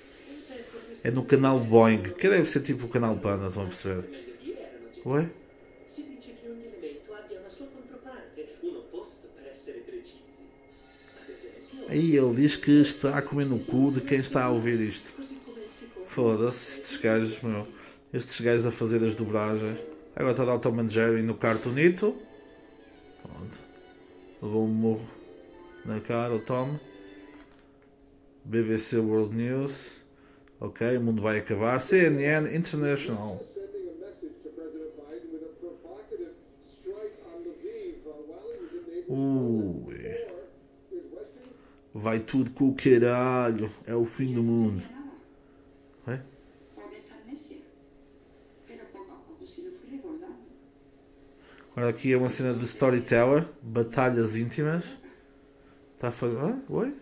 É 1.04 1.10
no 1.10 1.24
canal 1.24 1.60
Boeing, 1.60 2.02
que 2.02 2.28
deve 2.28 2.44
ser 2.44 2.62
tipo 2.62 2.86
o 2.86 2.88
canal 2.88 3.16
Panda, 3.18 3.48
estão 3.48 3.62
a 3.62 3.66
perceber? 3.66 4.04
Ué? 5.06 5.30
Aí 11.88 12.14
ele 12.14 12.34
diz 12.34 12.54
que 12.54 12.82
está 12.82 13.16
a 13.16 13.22
comer 13.22 13.46
no 13.46 13.58
cu 13.58 13.90
de 13.90 14.02
quem 14.02 14.18
está 14.18 14.44
a 14.44 14.50
ouvir 14.50 14.78
isto. 14.78 15.10
Foda-se, 16.06 16.82
estes 16.82 16.96
gajos, 16.98 17.40
meu. 17.42 17.66
Estes 18.12 18.40
gajos 18.42 18.66
a 18.66 18.70
fazer 18.70 19.02
as 19.02 19.14
dobragens. 19.14 19.78
Agora 20.14 20.32
está 20.32 20.42
a 20.42 20.46
dar 20.46 20.54
o 20.56 20.58
Tom 20.58 20.86
Jerry 20.88 21.22
no 21.22 21.34
cartonito. 21.34 22.14
Pronto. 23.22 23.58
Levou 24.42 24.64
um 24.64 24.68
morro 24.68 25.10
na 25.84 25.98
cara 26.00 26.34
o 26.34 26.40
Tom. 26.40 26.78
BBC 28.44 28.98
World 28.98 29.34
News. 29.34 29.92
Ok, 30.60 30.96
o 30.98 31.00
mundo 31.00 31.22
vai 31.22 31.38
acabar. 31.38 31.80
CNN 31.80 32.54
International. 32.54 33.40
Ui. 39.08 39.58
Vai 42.18 42.26
tudo 42.26 42.50
com 42.50 42.70
o 42.70 42.74
caralho. 42.74 43.70
É 43.86 43.94
o 43.94 44.04
fim 44.04 44.34
do 44.34 44.42
mundo. 44.42 44.82
É? 46.08 46.18
Agora 51.70 51.90
aqui 51.90 52.12
é 52.12 52.16
uma 52.16 52.28
cena 52.28 52.54
de 52.54 52.64
Storyteller. 52.64 53.46
Batalhas 53.62 54.34
íntimas. 54.34 54.84
Está 55.94 56.08
a 56.08 56.10
fazer. 56.10 56.38
Ah, 56.38 56.58
oi? 56.68 56.92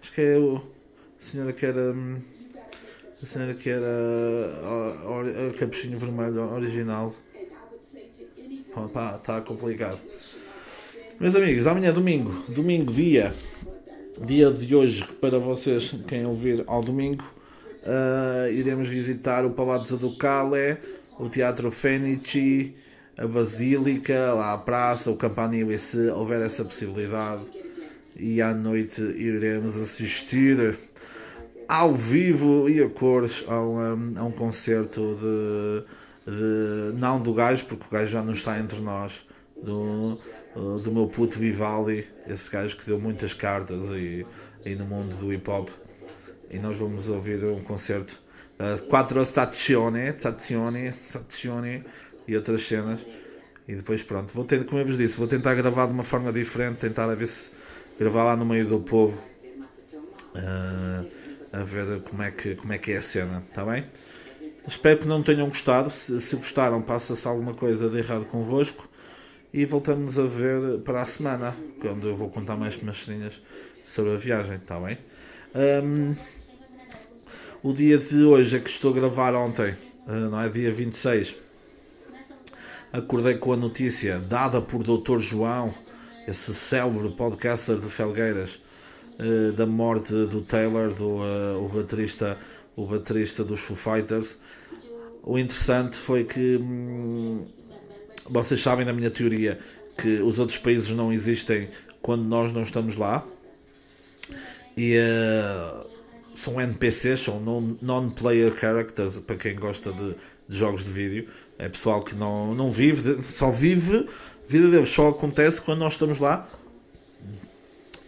Acho 0.00 0.12
que 0.12 0.20
é 0.22 0.38
o. 0.38 0.56
A 0.56 0.62
senhora 1.22 1.52
que 1.52 1.66
era. 1.66 1.94
A 3.22 3.26
senhora 3.26 3.52
que 3.52 3.68
era. 3.68 3.86
O 5.04 5.58
capuchinho 5.58 5.98
vermelho 5.98 6.40
original. 6.54 7.14
Pá, 8.94 9.16
está 9.16 9.42
complicado. 9.42 10.00
Meus 11.22 11.36
amigos, 11.36 11.68
amanhã 11.68 11.90
é 11.90 11.92
domingo, 11.92 12.34
domingo 12.48 12.92
dia, 12.92 13.32
dia 14.26 14.50
de 14.50 14.74
hoje 14.74 15.04
para 15.20 15.38
vocês, 15.38 15.94
quem 16.08 16.26
ouvir 16.26 16.64
ao 16.66 16.82
domingo, 16.82 17.22
uh, 17.84 18.50
iremos 18.50 18.88
visitar 18.88 19.44
o 19.44 19.50
Palazzo 19.50 19.96
do 19.96 20.16
Cale, 20.16 20.78
o 21.20 21.28
Teatro 21.28 21.70
Fenici, 21.70 22.74
a 23.16 23.24
Basílica, 23.24 24.32
lá 24.32 24.52
a 24.52 24.58
praça, 24.58 25.12
o 25.12 25.16
Campanile, 25.16 25.78
se 25.78 26.08
houver 26.08 26.42
essa 26.42 26.64
possibilidade. 26.64 27.44
E 28.16 28.42
à 28.42 28.52
noite 28.52 29.00
iremos 29.00 29.78
assistir 29.78 30.76
ao 31.68 31.94
vivo 31.94 32.68
e 32.68 32.82
a 32.82 32.88
cores 32.88 33.44
a 33.46 33.60
um, 33.60 34.14
a 34.16 34.24
um 34.24 34.32
concerto 34.32 35.16
de, 35.20 36.32
de, 36.32 36.98
não 36.98 37.22
do 37.22 37.32
gajo, 37.32 37.64
porque 37.66 37.84
o 37.86 37.90
gajo 37.92 38.10
já 38.10 38.24
não 38.24 38.32
está 38.32 38.58
entre 38.58 38.80
nós, 38.80 39.24
do, 39.62 40.18
uh, 40.56 40.78
do 40.80 40.92
meu 40.92 41.06
puto 41.06 41.38
Vivaldi, 41.38 42.06
esse 42.26 42.50
gajo 42.50 42.76
que 42.76 42.84
deu 42.84 43.00
muitas 43.00 43.32
cartas 43.32 43.88
aí, 43.90 44.26
aí 44.66 44.74
no 44.74 44.84
mundo 44.84 45.16
do 45.16 45.32
hip 45.32 45.48
hop. 45.48 45.68
E 46.50 46.58
nós 46.58 46.76
vamos 46.76 47.08
ouvir 47.08 47.42
um 47.44 47.62
concerto 47.62 48.20
uh, 48.58 48.82
Quattro 48.88 49.22
Stazione, 49.22 50.12
Stazione, 50.14 50.92
Stazione 51.04 51.84
e 52.26 52.36
outras 52.36 52.62
cenas. 52.62 53.06
E 53.66 53.76
depois 53.76 54.02
pronto, 54.02 54.34
vou 54.34 54.44
ter, 54.44 54.64
como 54.66 54.80
eu 54.80 54.86
vos 54.86 54.98
disse, 54.98 55.16
vou 55.16 55.28
tentar 55.28 55.54
gravar 55.54 55.86
de 55.86 55.92
uma 55.92 56.02
forma 56.02 56.32
diferente, 56.32 56.78
tentar 56.78 57.08
a 57.08 57.14
ver 57.14 57.28
se 57.28 57.50
gravar 57.98 58.24
lá 58.24 58.36
no 58.36 58.44
meio 58.44 58.66
do 58.66 58.80
povo. 58.80 59.22
Uh, 60.34 61.22
a 61.52 61.62
ver 61.62 62.00
como 62.02 62.22
é 62.22 62.30
que, 62.30 62.54
como 62.56 62.72
é, 62.72 62.78
que 62.78 62.92
é 62.92 62.96
a 62.96 63.02
cena, 63.02 63.42
está 63.48 63.64
bem? 63.64 63.84
Espero 64.66 65.00
que 65.00 65.06
não 65.06 65.22
tenham 65.22 65.48
gostado. 65.48 65.90
Se, 65.90 66.20
se 66.20 66.34
gostaram, 66.34 66.80
passa-se 66.80 67.28
alguma 67.28 67.52
coisa 67.54 67.88
de 67.88 67.98
errado 67.98 68.24
convosco 68.24 68.88
e 69.52 69.64
voltamos 69.66 70.18
a 70.18 70.24
ver 70.24 70.78
para 70.78 71.02
a 71.02 71.04
semana, 71.04 71.54
quando 71.80 72.08
eu 72.08 72.16
vou 72.16 72.30
contar 72.30 72.56
mais 72.56 72.76
umas 72.78 73.04
ceninhas 73.04 73.40
sobre 73.84 74.14
a 74.14 74.16
viagem, 74.16 74.56
está 74.56 74.80
bem? 74.80 74.96
Um, 75.54 76.14
o 77.62 77.72
dia 77.72 77.98
de 77.98 78.22
hoje 78.22 78.56
é 78.56 78.60
que 78.60 78.70
estou 78.70 78.92
a 78.92 78.94
gravar 78.94 79.34
ontem, 79.34 79.74
uh, 80.06 80.30
não 80.30 80.40
é? 80.40 80.48
Dia 80.48 80.72
26. 80.72 81.34
Acordei 82.92 83.34
com 83.34 83.52
a 83.52 83.56
notícia 83.56 84.18
dada 84.18 84.60
por 84.60 84.82
Dr. 84.82 85.18
João, 85.18 85.74
esse 86.26 86.54
célebre 86.54 87.10
podcaster 87.10 87.76
de 87.76 87.90
Felgueiras, 87.90 88.58
uh, 89.20 89.52
da 89.52 89.66
morte 89.66 90.12
do 90.12 90.40
Taylor, 90.40 90.94
do, 90.94 91.18
uh, 91.18 91.62
o, 91.62 91.68
baterista, 91.68 92.38
o 92.74 92.86
baterista 92.86 93.44
dos 93.44 93.60
Foo 93.60 93.76
Fighters. 93.76 94.38
O 95.22 95.38
interessante 95.38 95.96
foi 95.98 96.24
que. 96.24 96.58
Vocês 98.28 98.60
sabem 98.60 98.86
da 98.86 98.92
minha 98.92 99.10
teoria 99.10 99.58
que 99.96 100.20
os 100.20 100.38
outros 100.38 100.58
países 100.58 100.90
não 100.90 101.12
existem 101.12 101.68
quando 102.00 102.24
nós 102.24 102.52
não 102.52 102.62
estamos 102.62 102.96
lá. 102.96 103.24
E 104.76 104.96
uh, 104.96 105.86
são 106.34 106.60
NPCs, 106.60 107.20
são 107.20 107.40
non-player 107.80 108.54
characters, 108.58 109.18
para 109.18 109.36
quem 109.36 109.54
gosta 109.54 109.92
de, 109.92 110.14
de, 110.48 110.56
jogos 110.56 110.84
de 110.84 110.90
vídeo. 110.90 111.28
É 111.58 111.68
pessoal 111.68 112.02
que 112.02 112.14
não, 112.14 112.54
não 112.54 112.70
vive, 112.72 113.22
só 113.22 113.50
vive, 113.50 114.08
vida 114.48 114.68
deles 114.68 114.88
só 114.88 115.10
acontece 115.10 115.60
quando 115.60 115.80
nós 115.80 115.94
estamos 115.94 116.18
lá. 116.18 116.48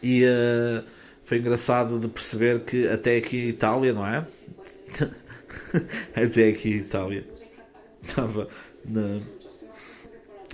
E 0.03 0.25
uh, 0.25 0.85
foi 1.25 1.39
engraçado 1.39 1.99
de 1.99 2.09
perceber 2.09 2.61
que 2.61 2.87
até 2.89 3.17
aqui 3.17 3.37
em 3.37 3.49
Itália, 3.49 3.93
não 3.93 4.07
é? 4.07 4.27
até 6.15 6.49
aqui 6.49 6.71
em 6.71 6.77
Itália, 6.77 7.27
estava 8.03 8.49
na 8.85 9.21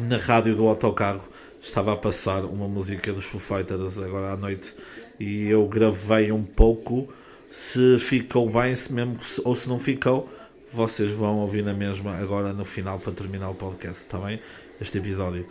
na 0.01 0.17
rádio 0.17 0.55
do 0.55 0.67
autocarro 0.67 1.29
estava 1.63 1.93
a 1.93 1.97
passar 1.97 2.45
uma 2.45 2.67
música 2.67 3.13
dos 3.13 3.25
Foo 3.27 3.41
Fighters 3.41 3.99
agora 3.99 4.33
à 4.33 4.37
noite 4.37 4.75
e 5.19 5.49
eu 5.49 5.67
gravei 5.67 6.33
um 6.33 6.43
pouco. 6.43 7.13
Se 7.51 7.99
ficou 7.99 8.49
bem, 8.49 8.75
se 8.77 8.93
mesmo, 8.93 9.19
ou 9.45 9.57
se 9.57 9.69
não 9.69 9.79
ficou, 9.79 10.29
vocês 10.73 11.11
vão 11.11 11.39
ouvir 11.39 11.65
na 11.65 11.75
mesma 11.75 12.17
agora 12.17 12.53
no 12.53 12.65
final 12.65 12.99
para 12.99 13.13
terminar 13.13 13.51
o 13.51 13.55
podcast, 13.55 14.05
está 14.05 14.19
bem? 14.19 14.41
Este 14.81 14.99
episódio. 14.99 15.47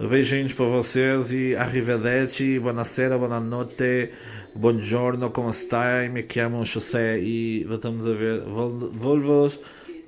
Beijinhos 0.00 0.54
para 0.54 0.66
vocês 0.66 1.30
e 1.30 1.54
arrivederci, 1.54 2.58
buonasera, 2.58 3.16
buonanotte, 3.16 4.10
buongiorno, 4.54 5.30
como 5.30 5.50
está? 5.50 6.08
Me 6.10 6.26
chamo 6.26 6.64
José 6.64 7.20
e 7.20 7.64
voltamos 7.64 8.06
a 8.06 8.14
ver. 8.14 8.40
Volvo 8.40 9.48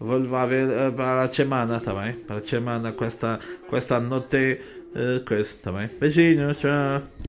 a 0.01 0.47
ver 0.47 0.68
eh, 0.70 0.90
para 0.90 1.22
a 1.22 1.28
semana, 1.28 1.80
tá 1.80 1.94
bem? 1.94 2.12
Para 2.12 2.36
a 2.36 2.42
semana, 2.42 2.92
questa, 2.92 3.40
questa 3.68 4.01
notte, 4.01 4.61
uh, 4.94 5.24
questo, 5.24 5.62
tá 5.62 5.72
bem? 5.72 5.88
Beijinhos, 5.99 6.59
tchau! 6.59 7.25